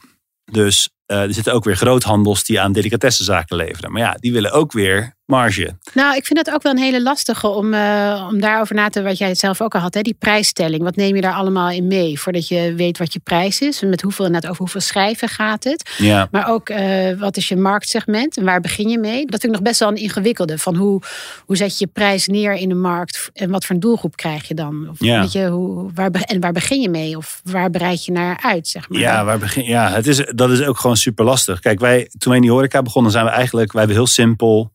Dus 0.52 0.90
er 1.06 1.34
zitten 1.34 1.54
ook 1.54 1.64
weer 1.64 1.76
groothandels 1.76 2.44
die 2.44 2.62
aan 2.62 2.72
delicatessenzaken 2.72 3.56
leveren. 3.56 3.92
Maar 3.92 4.02
ja, 4.02 4.18
die 4.20 4.34
willen 4.34 4.52
ook 4.52 4.72
weer 4.72 5.16
marge. 5.26 5.76
Nou, 5.94 6.16
ik 6.16 6.26
vind 6.26 6.40
het 6.40 6.52
ook 6.56 6.62
wel 6.62 6.72
een 6.72 6.78
hele 6.78 7.02
lastige 7.02 7.48
om, 7.48 7.74
eh, 7.74 8.28
om 8.32 8.40
daarover 8.42 8.76
na 8.76 8.90
te 8.90 9.02
wat 9.02 9.18
jij 9.18 9.28
het 9.28 9.38
zelf 9.38 9.62
ook 9.62 9.76
al 9.76 9.82
had, 9.82 9.94
hè, 9.94 10.02
die 10.02 10.16
prijsstelling. 10.20 10.84
Wat 10.84 10.96
neem 10.96 11.16
je 11.16 11.22
daar 11.22 11.34
allemaal 11.34 11.70
in 11.70 11.88
mee 11.88 12.20
voordat 12.20 12.48
je 12.48 12.74
weet 12.76 12.98
wat 12.98 13.14
je 13.14 13.20
prijs 13.24 13.62
is? 13.62 13.82
En 13.82 13.90
met 13.90 14.02
hoeveel, 14.02 14.26
inderdaad, 14.26 14.50
over 14.50 14.62
hoeveel 14.62 14.82
schrijven 14.82 15.28
gaat 15.30 15.64
het? 15.64 15.90
Ja. 15.98 16.28
Maar 16.32 16.50
ook 16.50 16.70
eh, 16.70 17.20
wat 17.20 17.38
is 17.38 17.48
je 17.48 17.56
marktsegment 17.56 18.38
en 18.38 18.44
waar 18.44 18.62
begin 18.62 18.90
je 18.90 18.98
mee? 19.00 19.26
Dat 19.26 19.42
vind 19.42 19.44
ik 19.44 19.52
nog 19.52 19.62
best 19.62 19.80
wel 19.80 19.90
een 19.90 19.96
ingewikkelde. 19.96 20.58
Van 20.58 20.76
hoe, 20.76 21.02
hoe 21.46 21.58
zet 21.58 21.78
je 21.78 21.86
je 21.86 21.92
prijs 21.94 22.28
neer 22.28 22.54
in 22.54 22.70
de 22.70 22.76
markt 22.76 23.30
en 23.34 23.50
wat 23.50 23.66
voor 23.66 23.76
een 23.76 23.82
doelgroep 23.82 24.16
krijg 24.16 24.48
je 24.48 24.54
dan? 24.54 24.88
Of, 24.90 24.96
Ja. 25.00 25.20
weet 25.20 25.32
je, 25.32 25.48
hoe, 25.48 25.92
waar, 25.94 26.12
en 26.12 26.40
waar 26.40 26.52
begin 26.52 26.82
je 26.82 26.90
mee? 26.90 27.18
Of 27.18 27.42
waar 27.44 27.70
bereid 27.70 28.06
je 28.06 28.12
naar 28.12 28.40
uit? 28.42 28.68
Zeg 28.68 28.90
maar. 28.90 29.00
Ja, 29.00 29.24
waar 29.26 29.40
begin, 29.40 29.64
ja 29.64 29.90
het 29.92 30.08
is, 30.08 30.26
dat 30.36 30.50
is 30.50 30.62
ook 30.62 30.78
gewoon 30.78 30.98
super 30.98 31.26
lastig. 31.26 31.60
Kijk, 31.60 31.80
wij, 31.80 32.10
toen 32.18 32.20
wij 32.32 32.36
in 32.36 32.42
die 32.42 32.52
horeca 32.52 32.82
begonnen, 32.82 33.12
zijn 33.12 33.26
we 33.26 33.32
eigenlijk, 33.32 33.72
wij 33.72 33.82
hebben 33.82 34.00
heel 34.00 34.08
simpel. 34.12 34.72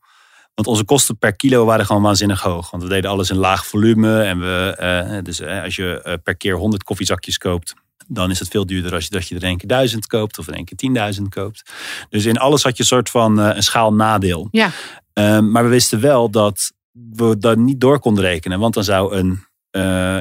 Want 0.58 0.70
onze 0.70 0.84
kosten 0.84 1.18
per 1.18 1.36
kilo 1.36 1.64
waren 1.64 1.86
gewoon 1.86 2.02
waanzinnig 2.02 2.40
hoog. 2.40 2.70
Want 2.70 2.82
we 2.82 2.88
deden 2.88 3.10
alles 3.10 3.30
in 3.30 3.36
laag 3.36 3.66
volume. 3.66 4.22
En 4.22 4.40
we, 4.40 4.74
eh, 4.78 5.18
dus 5.22 5.40
eh, 5.40 5.62
als 5.62 5.76
je 5.76 6.02
eh, 6.02 6.14
per 6.22 6.36
keer 6.36 6.54
100 6.54 6.82
koffiezakjes 6.82 7.38
koopt, 7.38 7.74
dan 8.06 8.30
is 8.30 8.38
het 8.38 8.48
veel 8.48 8.66
duurder 8.66 8.94
als 8.94 9.04
je, 9.04 9.10
dat 9.10 9.28
je 9.28 9.34
er 9.34 9.42
één 9.42 9.56
keer 9.56 9.68
1000 9.68 10.06
koopt 10.06 10.38
of 10.38 10.48
in 10.48 10.54
één 10.54 10.64
keer 10.64 11.14
10.000 11.16 11.22
koopt. 11.28 11.62
Dus 12.08 12.24
in 12.24 12.38
alles 12.38 12.62
had 12.62 12.76
je 12.76 12.82
een 12.82 12.88
soort 12.88 13.10
van 13.10 13.38
een 13.38 13.62
schaal 13.62 13.94
nadeel. 13.94 14.48
Ja. 14.50 14.70
Ehm, 15.12 15.50
maar 15.50 15.64
we 15.64 15.70
wisten 15.70 16.00
wel 16.00 16.30
dat 16.30 16.72
we 16.92 17.38
dat 17.38 17.56
niet 17.56 17.80
door 17.80 18.00
konden 18.00 18.24
rekenen. 18.24 18.58
Want 18.58 18.74
dan 18.74 18.84
zou 18.84 19.16
een, 19.16 19.44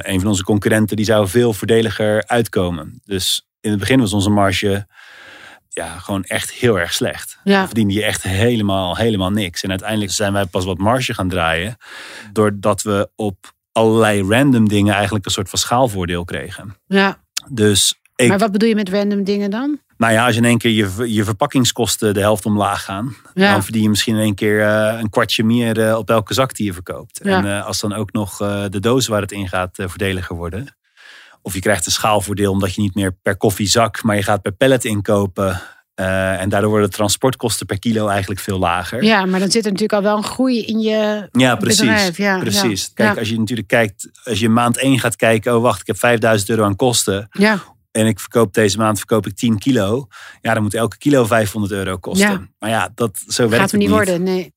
een 0.02 0.20
van 0.20 0.28
onze 0.28 0.44
concurrenten 0.44 0.96
die 0.96 1.04
zou 1.04 1.28
veel 1.28 1.52
voordeliger 1.52 2.26
uitkomen. 2.26 3.00
Dus 3.04 3.48
in 3.60 3.70
het 3.70 3.78
begin 3.78 4.00
was 4.00 4.12
onze 4.12 4.30
marge 4.30 4.86
ja, 5.78 5.98
gewoon 5.98 6.24
echt 6.24 6.50
heel 6.50 6.78
erg 6.78 6.92
slecht. 6.92 7.38
Ja. 7.44 7.58
Dan 7.58 7.66
verdiende 7.66 7.94
je 7.94 8.04
echt 8.04 8.22
helemaal, 8.22 8.96
helemaal 8.96 9.30
niks. 9.30 9.62
En 9.62 9.70
uiteindelijk 9.70 10.10
zijn 10.10 10.32
wij 10.32 10.46
pas 10.46 10.64
wat 10.64 10.78
marge 10.78 11.14
gaan 11.14 11.28
draaien. 11.28 11.76
Doordat 12.32 12.82
we 12.82 13.10
op 13.16 13.52
allerlei 13.72 14.22
random 14.28 14.68
dingen 14.68 14.94
eigenlijk 14.94 15.24
een 15.24 15.30
soort 15.30 15.48
van 15.48 15.58
schaalvoordeel 15.58 16.24
kregen. 16.24 16.76
ja. 16.86 17.26
Dus 17.50 17.94
ik, 18.16 18.28
Maar 18.28 18.38
wat 18.38 18.52
bedoel 18.52 18.68
je 18.68 18.74
met 18.74 18.88
random 18.88 19.24
dingen 19.24 19.50
dan? 19.50 19.78
nou 19.98 20.12
ja, 20.12 20.24
als 20.24 20.34
je 20.34 20.40
in 20.40 20.46
één 20.46 20.58
keer 20.58 20.70
je, 20.70 21.14
je 21.14 21.24
verpakkingskosten 21.24 22.14
de 22.14 22.20
helft 22.20 22.46
omlaag 22.46 22.84
gaan. 22.84 23.16
Ja. 23.34 23.52
Dan 23.52 23.62
verdien 23.62 23.82
je 23.82 23.88
misschien 23.88 24.14
in 24.14 24.20
één 24.20 24.34
keer 24.34 24.60
eh, 24.62 24.98
een 25.00 25.10
kwartje 25.10 25.44
meer 25.44 25.88
eh, 25.88 25.96
op 25.96 26.10
elke 26.10 26.34
zak 26.34 26.54
die 26.56 26.66
je 26.66 26.72
verkoopt. 26.72 27.20
Ja. 27.22 27.38
En 27.38 27.56
eh, 27.56 27.66
als 27.66 27.80
dan 27.80 27.92
ook 27.92 28.12
nog 28.12 28.36
de 28.68 28.80
dozen 28.80 29.12
waar 29.12 29.20
het 29.20 29.32
in 29.32 29.48
gaat 29.48 29.76
voordeliger 29.76 30.36
worden. 30.36 30.76
Of 31.48 31.54
je 31.54 31.60
krijgt 31.60 31.86
een 31.86 31.92
schaalvoordeel 31.92 32.52
omdat 32.52 32.74
je 32.74 32.80
niet 32.80 32.94
meer 32.94 33.12
per 33.22 33.36
koffiezak, 33.36 34.02
maar 34.02 34.16
je 34.16 34.22
gaat 34.22 34.42
per 34.42 34.52
pallet 34.52 34.84
inkopen. 34.84 35.60
Eh, 35.94 36.40
en 36.40 36.48
daardoor 36.48 36.70
worden 36.70 36.90
de 36.90 36.96
transportkosten 36.96 37.66
per 37.66 37.78
kilo 37.78 38.08
eigenlijk 38.08 38.40
veel 38.40 38.58
lager. 38.58 39.02
Ja, 39.02 39.24
maar 39.26 39.40
dan 39.40 39.50
zit 39.50 39.64
er 39.64 39.72
natuurlijk 39.72 39.98
al 39.98 40.02
wel 40.02 40.16
een 40.16 40.24
groei 40.24 40.64
in 40.64 40.80
je 40.80 41.28
Ja, 41.32 41.56
precies. 41.56 41.78
bedrijf. 41.80 42.16
Ja, 42.16 42.38
precies. 42.38 42.82
Ja. 42.82 42.90
Kijk, 42.94 43.12
ja. 43.14 43.18
als 43.18 43.28
je 43.28 43.38
natuurlijk 43.38 43.68
kijkt, 43.68 44.10
als 44.24 44.38
je 44.38 44.48
maand 44.48 44.78
1 44.78 44.98
gaat 44.98 45.16
kijken, 45.16 45.56
oh 45.56 45.62
wacht, 45.62 45.80
ik 45.80 45.86
heb 45.86 45.98
5000 45.98 46.50
euro 46.50 46.64
aan 46.64 46.76
kosten. 46.76 47.28
ja. 47.30 47.58
En 47.90 48.06
ik 48.06 48.20
verkoop 48.20 48.54
deze 48.54 48.78
maand 48.78 48.98
verkoop 48.98 49.26
ik 49.26 49.36
10 49.36 49.58
kilo. 49.58 50.06
Ja, 50.40 50.54
dan 50.54 50.62
moet 50.62 50.74
elke 50.74 50.98
kilo 50.98 51.24
500 51.26 51.72
euro 51.72 51.96
kosten. 51.96 52.30
Ja. 52.30 52.46
Maar 52.58 52.70
ja, 52.70 52.88
dat, 52.94 53.22
zo 53.26 53.42
werkt 53.42 53.52
gaat 53.54 53.62
het 53.62 53.70
het 53.70 53.80
niet 53.80 53.90
worden. 53.90 54.22
Nee. 54.22 54.52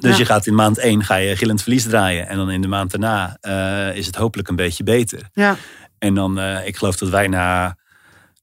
Dus 0.00 0.10
Ja. 0.12 0.18
je 0.18 0.24
gaat 0.24 0.46
in 0.46 0.54
maand 0.54 0.78
1 0.78 1.04
ga 1.04 1.14
je 1.16 1.36
gillend 1.36 1.62
verlies 1.62 1.82
draaien. 1.84 2.28
En 2.28 2.36
dan 2.36 2.50
in 2.50 2.60
de 2.60 2.68
maand 2.68 2.90
daarna 2.90 3.36
eh, 3.40 3.96
is 3.96 4.06
het 4.06 4.16
hopelijk 4.16 4.48
een 4.48 4.56
beetje 4.56 4.84
beter. 4.84 5.28
Ja. 5.32 5.56
En 6.04 6.14
dan, 6.14 6.38
eh, 6.38 6.66
ik 6.66 6.76
geloof 6.76 6.96
dat 6.96 7.08
wij 7.08 7.28
na, 7.28 7.76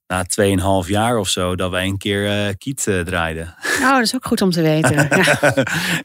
na 0.08 0.26
2,5 0.84 0.88
jaar 0.88 1.18
of 1.18 1.28
zo 1.28 1.56
dat 1.56 1.72
wij 1.72 1.86
een 1.86 1.98
keer 1.98 2.48
uh, 2.48 2.54
kiet 2.58 2.86
uh, 2.88 3.00
draaiden. 3.00 3.56
Oh, 3.82 3.92
dat 3.92 4.02
is 4.02 4.16
ook 4.16 4.26
goed 4.26 4.42
om 4.42 4.52
te 4.52 4.62
weten. 4.62 4.96
ja. 5.16 5.36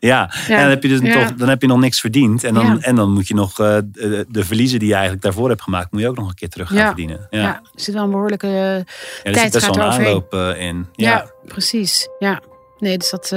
ja. 0.01 0.31
en 0.49 0.61
dan 0.61 0.69
heb 0.69 0.83
je 0.83 0.89
dus 0.89 1.13
toch, 1.15 1.35
dan 1.35 1.49
heb 1.49 1.61
je 1.61 1.67
nog 1.67 1.79
niks 1.79 2.01
verdiend. 2.01 2.45
En 2.45 2.55
dan, 2.55 2.83
en 2.83 2.97
dan 2.97 3.13
moet 3.13 3.29
je 3.29 3.35
nog 3.35 3.51
uh, 3.61 3.77
de, 3.85 4.27
de, 4.29 4.45
verliezen 4.45 4.79
die 4.79 4.89
je 4.89 4.95
eigenlijk 4.95 5.23
daarvoor 5.23 5.49
hebt 5.49 5.63
gemaakt, 5.63 5.93
moet 5.93 6.01
je 6.01 6.09
ook 6.09 6.17
nog 6.17 6.29
een 6.29 6.35
keer 6.35 6.49
terug 6.49 6.69
gaan 6.69 6.87
verdienen. 6.87 7.27
Ja. 7.31 7.55
er 7.55 7.63
zit 7.75 7.95
wel 7.95 8.05
een 8.05 8.11
behoorlijke 8.11 8.47
ja, 8.47 8.77
er 8.77 8.85
tijd 9.23 9.39
zit 9.39 9.53
best 9.53 9.67
wel 9.67 9.85
een 9.85 9.93
aanloop 9.93 10.35
in. 10.59 10.87
Ja. 10.93 11.31
precies. 11.45 12.09
Ja. 12.19 12.41
Nee, 12.79 12.99
dus 12.99 13.11
dat, 13.11 13.29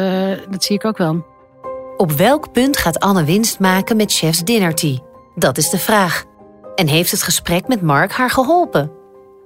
dat 0.49 0.63
zie 0.63 0.75
ik 0.75 0.86
ook 0.86 0.97
wel. 0.97 1.25
Op 1.97 2.12
welk 2.12 2.51
punt 2.51 2.77
gaat 2.77 2.99
Anne 2.99 3.23
winst 3.23 3.60
maken 3.60 3.95
met 3.95 4.13
Chef's 4.13 4.43
Dinner 4.43 4.75
Tea? 4.75 4.97
Dat 5.36 5.58
is 5.58 5.69
de 5.69 5.77
vraag. 5.77 6.27
En 6.80 6.88
heeft 6.88 7.12
het 7.12 7.24
gesprek 7.24 7.68
met 7.68 7.82
Mark 7.82 8.12
haar 8.12 8.30
geholpen? 8.30 8.92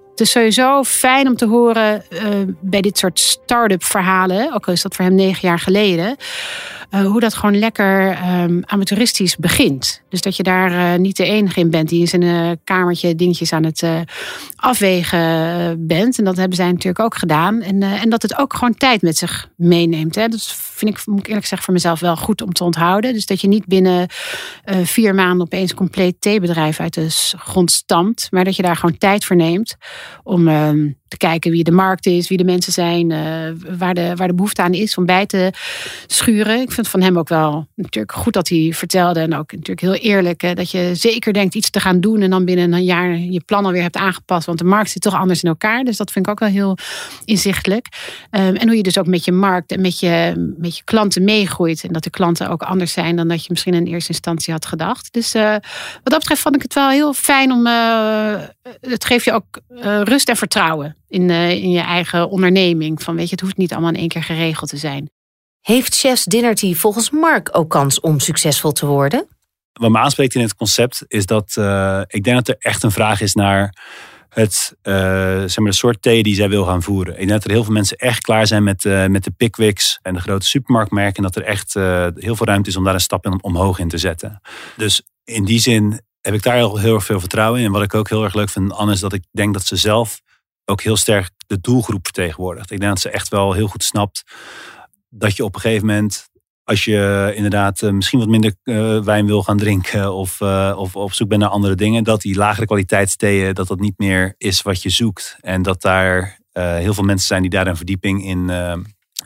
Het 0.10 0.20
is 0.20 0.32
sowieso 0.32 0.84
fijn 0.84 1.28
om 1.28 1.36
te 1.36 1.46
horen 1.46 2.04
uh, 2.10 2.20
bij 2.60 2.82
dit 2.82 2.98
soort 2.98 3.20
start-up 3.20 3.84
verhalen, 3.84 4.54
ook 4.54 4.68
al 4.68 4.74
is 4.74 4.82
dat 4.82 4.96
voor 4.96 5.06
hem 5.06 5.16
negen 5.16 5.48
jaar 5.48 5.60
geleden, 5.60 6.16
uh, 6.94 7.06
hoe 7.06 7.20
dat 7.20 7.34
gewoon 7.34 7.60
lekker 7.60 8.18
um, 8.42 8.62
amateuristisch 8.66 9.36
begint. 9.38 10.02
Dus 10.10 10.22
dat 10.22 10.36
je 10.36 10.44
daar 10.44 10.72
uh, 10.72 11.00
niet 11.00 11.18
de 11.18 11.26
enige 11.26 11.60
in 11.60 11.70
bent 11.70 11.90
die 11.90 12.00
in 12.00 12.08
zijn 12.08 12.60
kamertje 12.64 13.16
dingetjes 13.16 13.54
aan 13.54 13.64
het 13.64 13.84
afwegen 14.56 15.88
bent. 15.88 16.18
En 16.18 16.24
dat 16.24 16.38
hebben 16.38 16.58
zij 16.58 16.72
natuurlijk 16.72 17.00
ook 17.00 17.16
gedaan. 17.16 17.62
En, 17.62 17.82
en 17.84 18.10
dat 18.10 18.22
het 18.22 18.38
ook 18.38 18.54
gewoon 18.54 18.76
tijd 18.76 19.02
met 19.02 19.18
zich 19.18 19.50
meeneemt. 19.56 20.16
Hè. 20.16 20.28
Dat 20.28 20.54
vind 20.56 20.92
ik, 20.92 21.06
moet 21.06 21.20
ik 21.20 21.28
eerlijk 21.28 21.46
zeggen, 21.46 21.66
voor 21.66 21.74
mezelf 21.74 22.00
wel 22.00 22.16
goed 22.16 22.42
om 22.42 22.54
te 22.54 22.64
onthouden. 22.64 23.14
Dus 23.14 23.26
dat 23.26 23.42
je 23.42 23.48
niet 23.48 23.66
binnen 23.66 24.08
vier 24.84 25.16
maanden 25.16 25.46
opeens 25.46 25.70
een 25.70 25.78
compleet 25.78 26.22
theebedrijf 26.22 26.80
uit 26.80 26.94
de 26.94 27.08
grond 27.38 27.72
stamt, 27.72 28.28
maar 28.32 28.44
dat 28.44 28.56
je 28.56 28.62
daar 28.62 28.76
gewoon 28.76 28.98
tijd 28.98 29.26
voor 29.26 29.36
neemt 29.36 29.76
om 30.24 30.48
ehm, 30.48 30.90
te 31.08 31.18
kijken 31.18 31.52
wie 31.52 31.64
de 31.64 31.72
markt 31.72 32.06
is, 32.06 32.30
wie 32.30 32.38
de 32.38 32.44
mensen 32.44 32.74
zijn, 32.74 33.08
waar, 33.78 33.94
de, 33.94 34.16
waar 34.16 34.28
de 34.28 34.34
behoefte 34.34 34.62
aan 34.62 34.74
is 34.74 34.98
om 34.98 35.06
bij 35.06 35.26
te 35.26 35.52
schuren. 36.08 36.62
Ik 36.62 36.72
vind 36.72 36.83
van 36.88 37.02
hem 37.02 37.18
ook 37.18 37.28
wel 37.28 37.68
natuurlijk 37.76 38.14
goed 38.14 38.34
dat 38.34 38.48
hij 38.48 38.72
vertelde 38.74 39.20
en 39.20 39.36
ook 39.36 39.52
natuurlijk 39.52 39.82
heel 39.82 39.94
eerlijk 39.94 40.42
hè, 40.42 40.54
dat 40.54 40.72
je 40.72 40.96
zeker 40.96 41.34
denkt 41.34 41.56
iets 41.56 41.70
te 41.70 41.80
gaan 41.80 42.00
doen 42.00 42.22
en 42.22 42.30
dan 42.30 42.46
binnen 42.46 42.74
een 42.74 42.84
jaar 42.84 43.18
je 43.18 43.42
plan 43.46 43.66
alweer 43.66 43.82
hebt 43.82 43.96
aangepast, 43.96 44.46
want 44.46 44.58
de 44.58 44.64
markt 44.64 44.90
zit 44.90 45.02
toch 45.02 45.16
anders 45.16 45.44
in 45.44 45.50
elkaar. 45.50 45.84
Dus 45.84 45.98
dat 45.98 46.12
vind 46.12 46.26
ik 46.26 46.32
ook 46.32 46.40
wel 46.40 46.50
heel 46.50 46.78
inzichtelijk. 47.26 47.88
Um, 48.32 48.56
en 48.56 48.68
hoe 48.68 48.78
je 48.78 48.84
dus 48.84 48.98
ook 48.98 49.08
met 49.08 49.26
je 49.26 49.32
markt 49.32 49.72
en 49.72 49.82
met 49.82 50.00
je, 50.00 50.34
met 50.58 50.78
je 50.78 50.84
klanten 50.84 51.24
meegroeit 51.24 51.84
en 51.84 51.94
dat 51.94 52.04
de 52.04 52.10
klanten 52.10 52.50
ook 52.50 52.64
anders 52.64 52.92
zijn 52.92 53.16
dan 53.16 53.28
dat 53.28 53.42
je 53.42 53.48
misschien 53.50 53.74
in 53.74 53.86
eerste 53.86 54.12
instantie 54.12 54.54
had 54.54 54.66
gedacht. 54.66 55.14
Dus 55.14 55.36
uh, 55.36 55.52
wat 55.52 55.62
dat 56.04 56.20
betreft 56.20 56.42
vond 56.42 56.56
ik 56.56 56.62
het 56.62 56.74
wel 56.74 56.90
heel 56.90 57.14
fijn 57.14 57.52
om, 57.52 57.68
uh, 57.68 58.36
het 58.82 59.06
geeft 59.06 59.26
je 59.26 59.32
ook 59.32 59.62
rust 60.04 60.30
en 60.30 60.36
vertrouwen 60.36 60.96
in, 61.08 61.30
in 61.30 61.72
je 61.72 61.82
eigen 61.82 62.30
onderneming. 62.30 63.02
Van 63.02 63.16
weet 63.16 63.26
je, 63.26 63.32
het 63.32 63.42
hoeft 63.42 63.58
niet 63.58 63.72
allemaal 63.72 63.92
in 63.92 64.00
één 64.00 64.08
keer 64.08 64.24
geregeld 64.24 64.70
te 64.70 64.78
zijn. 64.78 65.10
Heeft 65.64 65.96
Chef's 65.96 66.24
Dinner 66.24 66.56
Tea 66.56 66.74
volgens 66.74 67.10
Mark 67.10 67.50
ook 67.52 67.70
kans 67.70 68.00
om 68.00 68.20
succesvol 68.20 68.72
te 68.72 68.86
worden? 68.86 69.28
Wat 69.74 69.92
me 69.92 69.98
aanspreekt 69.98 70.36
in 70.36 70.42
het 70.42 70.56
concept 70.56 71.04
is 71.08 71.26
dat 71.26 71.56
uh, 71.60 72.02
ik 72.08 72.24
denk 72.24 72.36
dat 72.36 72.48
er 72.48 72.56
echt 72.60 72.84
een 72.84 72.92
vraag 72.92 73.22
is 73.22 73.34
naar 73.34 73.78
het 74.30 74.76
uh, 74.84 74.94
zeg 75.40 75.58
maar 75.58 75.72
de 75.72 75.78
soort 75.78 76.02
thee 76.02 76.24
die 76.24 76.36
zij 76.36 76.50
wil 76.50 76.66
gaan 76.66 76.82
voeren. 76.82 77.14
Ik 77.14 77.20
denk 77.20 77.30
dat 77.30 77.44
er 77.44 77.52
heel 77.52 77.64
veel 77.64 77.74
mensen 77.74 77.98
echt 77.98 78.22
klaar 78.22 78.48
zijn 78.48 78.64
met, 78.64 78.84
uh, 78.84 79.06
met 79.06 79.24
de 79.24 79.32
Pickwicks 79.32 80.00
en 80.02 80.14
de 80.14 80.20
grote 80.20 80.46
supermarktmerken. 80.46 81.16
En 81.16 81.24
dat 81.24 81.36
er 81.36 81.44
echt 81.44 81.74
heel 81.74 82.36
veel 82.36 82.46
ruimte 82.46 82.70
is 82.70 82.76
om 82.76 82.84
daar 82.84 82.94
een 82.94 83.00
stap 83.00 83.26
in, 83.26 83.44
omhoog 83.44 83.80
in 83.80 83.90
te 83.90 83.98
zetten. 83.98 84.42
Dus 84.78 85.02
in 85.24 85.46
die 85.46 85.60
zin 85.60 86.02
heb 86.22 86.34
ik 86.34 86.44
daar 86.44 86.56
heel, 86.56 86.78
heel 86.78 86.96
erg 86.96 87.06
veel 87.06 87.20
vertrouwen 87.20 87.60
in. 87.60 87.66
En 87.66 87.72
wat 87.72 87.84
ik 87.84 87.94
ook 87.94 88.10
heel 88.10 88.24
erg 88.24 88.34
leuk 88.34 88.50
vind, 88.50 88.74
Anne, 88.74 88.94
is 88.94 89.00
dat 89.00 89.14
ik 89.14 89.24
denk 89.32 89.54
dat 89.54 89.66
ze 89.66 89.76
zelf 89.76 90.22
ook 90.66 90.82
heel 90.82 90.98
sterk 90.98 91.30
de 91.48 91.62
doelgroep 91.62 92.04
vertegenwoordigt. 92.04 92.72
Ik 92.72 92.80
denk 92.80 92.92
dat 92.92 93.02
ze 93.02 93.10
echt 93.10 93.30
wel 93.30 93.54
heel 93.54 93.68
goed 93.68 93.84
snapt 93.84 94.24
dat 95.16 95.36
je 95.36 95.44
op 95.44 95.56
een 95.56 95.62
gegeven 95.62 95.88
moment, 95.88 96.30
als 96.64 96.86
je 96.86 97.32
inderdaad 97.36 97.82
eh, 97.82 97.92
misschien 97.92 98.20
wat 98.20 98.28
minder 98.28 98.56
uh, 98.64 99.04
wijn 99.04 99.26
wil 99.26 99.44
gaan 99.44 99.58
drinken 99.58 100.14
of, 100.14 100.40
uh, 100.42 100.74
of 100.78 100.96
op 100.96 101.14
zoek 101.14 101.28
bent 101.28 101.42
naar 101.42 101.50
andere 101.50 101.76
dingen, 101.76 102.04
dat 102.04 102.22
die 102.22 102.36
lagere 102.36 102.66
kwaliteitstheeën, 102.66 103.54
dat 103.54 103.68
dat 103.68 103.80
niet 103.80 103.98
meer 103.98 104.36
is 104.38 104.62
wat 104.62 104.82
je 104.82 104.90
zoekt. 104.90 105.38
En 105.40 105.62
dat 105.62 105.82
daar 105.82 106.42
heel 106.54 106.94
veel 106.94 107.04
mensen 107.04 107.28
zijn 107.28 107.42
die 107.42 107.50
daar 107.50 107.68
een 107.68 107.76
verdieping 107.76 108.26
in, 108.26 108.50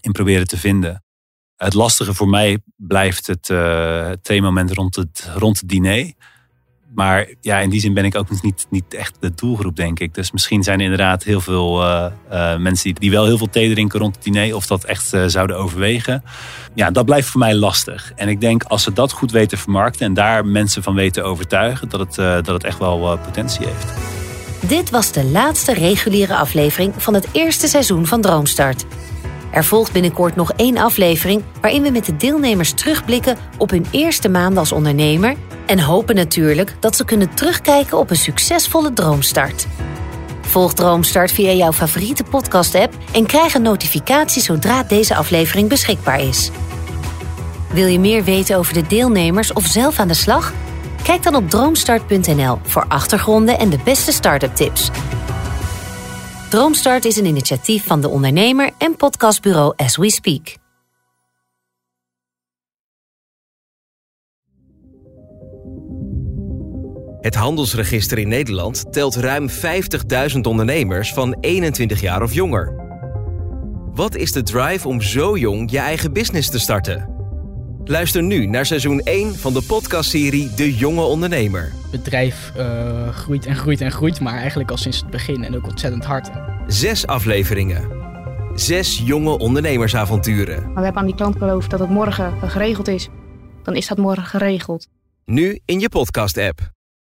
in 0.01 0.11
proberen 0.11 0.47
te 0.47 0.57
vinden. 0.57 1.03
Het 1.55 1.73
lastige 1.73 2.13
voor 2.13 2.29
mij 2.29 2.59
blijft 2.75 3.27
het 3.27 3.45
theemoment 4.21 4.71
rond 4.71 4.95
het, 4.95 5.29
rond 5.35 5.59
het 5.59 5.69
diner. 5.69 6.13
Maar 6.93 7.27
ja, 7.41 7.59
in 7.59 7.69
die 7.69 7.79
zin 7.79 7.93
ben 7.93 8.05
ik 8.05 8.15
ook 8.15 8.41
niet, 8.41 8.67
niet 8.69 8.93
echt 8.93 9.15
de 9.19 9.31
doelgroep, 9.35 9.75
denk 9.75 9.99
ik. 9.99 10.13
Dus 10.13 10.31
misschien 10.31 10.63
zijn 10.63 10.77
er 10.77 10.83
inderdaad 10.83 11.23
heel 11.23 11.41
veel 11.41 11.83
uh, 11.83 12.05
uh, 12.31 12.57
mensen 12.57 12.83
die, 12.83 12.99
die 12.99 13.11
wel 13.11 13.25
heel 13.25 13.37
veel 13.37 13.49
thee 13.49 13.73
drinken 13.73 13.99
rond 13.99 14.15
het 14.15 14.23
diner. 14.23 14.55
Of 14.55 14.67
dat 14.67 14.83
echt 14.83 15.13
uh, 15.13 15.23
zouden 15.25 15.57
overwegen. 15.57 16.23
Ja, 16.73 16.91
dat 16.91 17.05
blijft 17.05 17.29
voor 17.29 17.39
mij 17.39 17.55
lastig. 17.55 18.11
En 18.15 18.29
ik 18.29 18.41
denk 18.41 18.63
als 18.63 18.83
ze 18.83 18.93
dat 18.93 19.11
goed 19.11 19.31
weten 19.31 19.57
vermarkten 19.57 20.05
en 20.05 20.13
daar 20.13 20.45
mensen 20.45 20.83
van 20.83 20.95
weten 20.95 21.25
overtuigen, 21.25 21.89
dat 21.89 21.99
het, 21.99 22.15
dat 22.15 22.47
het 22.47 22.63
echt 22.63 22.79
wel 22.79 23.17
potentie 23.17 23.65
heeft. 23.65 23.93
Dit 24.61 24.89
was 24.89 25.11
de 25.11 25.23
laatste 25.23 25.73
reguliere 25.73 26.35
aflevering 26.35 26.93
van 26.97 27.13
het 27.13 27.27
eerste 27.31 27.67
seizoen 27.67 28.05
van 28.05 28.21
Droomstart. 28.21 28.85
Er 29.51 29.63
volgt 29.63 29.91
binnenkort 29.91 30.35
nog 30.35 30.51
één 30.51 30.77
aflevering 30.77 31.43
waarin 31.61 31.81
we 31.81 31.89
met 31.89 32.05
de 32.05 32.17
deelnemers 32.17 32.73
terugblikken 32.73 33.37
op 33.57 33.69
hun 33.69 33.85
eerste 33.91 34.29
maanden 34.29 34.57
als 34.57 34.71
ondernemer 34.71 35.35
en 35.65 35.79
hopen 35.79 36.15
natuurlijk 36.15 36.75
dat 36.79 36.95
ze 36.95 37.05
kunnen 37.05 37.33
terugkijken 37.33 37.97
op 37.97 38.09
een 38.09 38.15
succesvolle 38.15 38.93
droomstart. 38.93 39.67
Volg 40.41 40.73
Droomstart 40.73 41.31
via 41.31 41.51
jouw 41.51 41.71
favoriete 41.73 42.23
podcast-app 42.23 42.93
en 43.13 43.25
krijg 43.25 43.53
een 43.53 43.61
notificatie 43.61 44.41
zodra 44.41 44.83
deze 44.83 45.15
aflevering 45.15 45.69
beschikbaar 45.69 46.21
is. 46.21 46.51
Wil 47.73 47.87
je 47.87 47.99
meer 47.99 48.23
weten 48.23 48.57
over 48.57 48.73
de 48.73 48.87
deelnemers 48.87 49.53
of 49.53 49.65
zelf 49.65 49.99
aan 49.99 50.07
de 50.07 50.13
slag? 50.13 50.53
Kijk 51.03 51.23
dan 51.23 51.35
op 51.35 51.49
droomstart.nl 51.49 52.59
voor 52.63 52.85
achtergronden 52.87 53.59
en 53.59 53.69
de 53.69 53.79
beste 53.83 54.11
start-up 54.11 54.55
tips. 54.55 54.89
Droomstart 56.49 57.05
is 57.05 57.17
een 57.17 57.25
initiatief 57.25 57.85
van 57.85 58.01
de 58.01 58.09
ondernemer 58.09 58.71
en 58.77 58.95
podcastbureau 58.95 59.73
As 59.75 59.97
We 59.97 60.11
Speak. 60.11 60.55
Het 67.21 67.35
handelsregister 67.35 68.17
in 68.17 68.27
Nederland 68.27 68.93
telt 68.93 69.15
ruim 69.15 69.49
50.000 69.49 70.39
ondernemers 70.41 71.13
van 71.13 71.37
21 71.39 72.01
jaar 72.01 72.21
of 72.21 72.33
jonger. 72.33 72.73
Wat 73.93 74.15
is 74.15 74.31
de 74.31 74.43
drive 74.43 74.87
om 74.87 75.01
zo 75.01 75.37
jong 75.37 75.71
je 75.71 75.79
eigen 75.79 76.13
business 76.13 76.49
te 76.49 76.59
starten? 76.59 77.16
Luister 77.87 78.23
nu 78.23 78.45
naar 78.45 78.65
seizoen 78.65 78.99
1 78.99 79.35
van 79.35 79.53
de 79.53 79.61
podcastserie 79.61 80.53
De 80.53 80.75
Jonge 80.75 81.01
Ondernemer. 81.01 81.71
Het 81.91 81.91
bedrijf 81.91 82.51
uh, 82.57 83.09
groeit 83.09 83.45
en 83.45 83.55
groeit 83.55 83.81
en 83.81 83.91
groeit, 83.91 84.19
maar 84.19 84.37
eigenlijk 84.37 84.71
al 84.71 84.77
sinds 84.77 84.97
het 84.99 85.09
begin 85.09 85.43
en 85.43 85.55
ook 85.55 85.67
ontzettend 85.67 86.05
hard. 86.05 86.29
Zes 86.67 87.07
afleveringen. 87.07 87.87
Zes 88.55 89.01
jonge 89.05 89.37
ondernemersavonturen. 89.37 90.63
Maar 90.63 90.73
we 90.73 90.81
hebben 90.81 91.01
aan 91.01 91.07
die 91.07 91.15
klant 91.15 91.37
beloofd 91.37 91.69
dat 91.69 91.79
het 91.79 91.89
morgen 91.89 92.49
geregeld 92.49 92.87
is. 92.87 93.09
Dan 93.63 93.75
is 93.75 93.87
dat 93.87 93.97
morgen 93.97 94.25
geregeld. 94.25 94.87
Nu 95.25 95.59
in 95.65 95.79
je 95.79 95.89
podcast-app. 95.89 96.75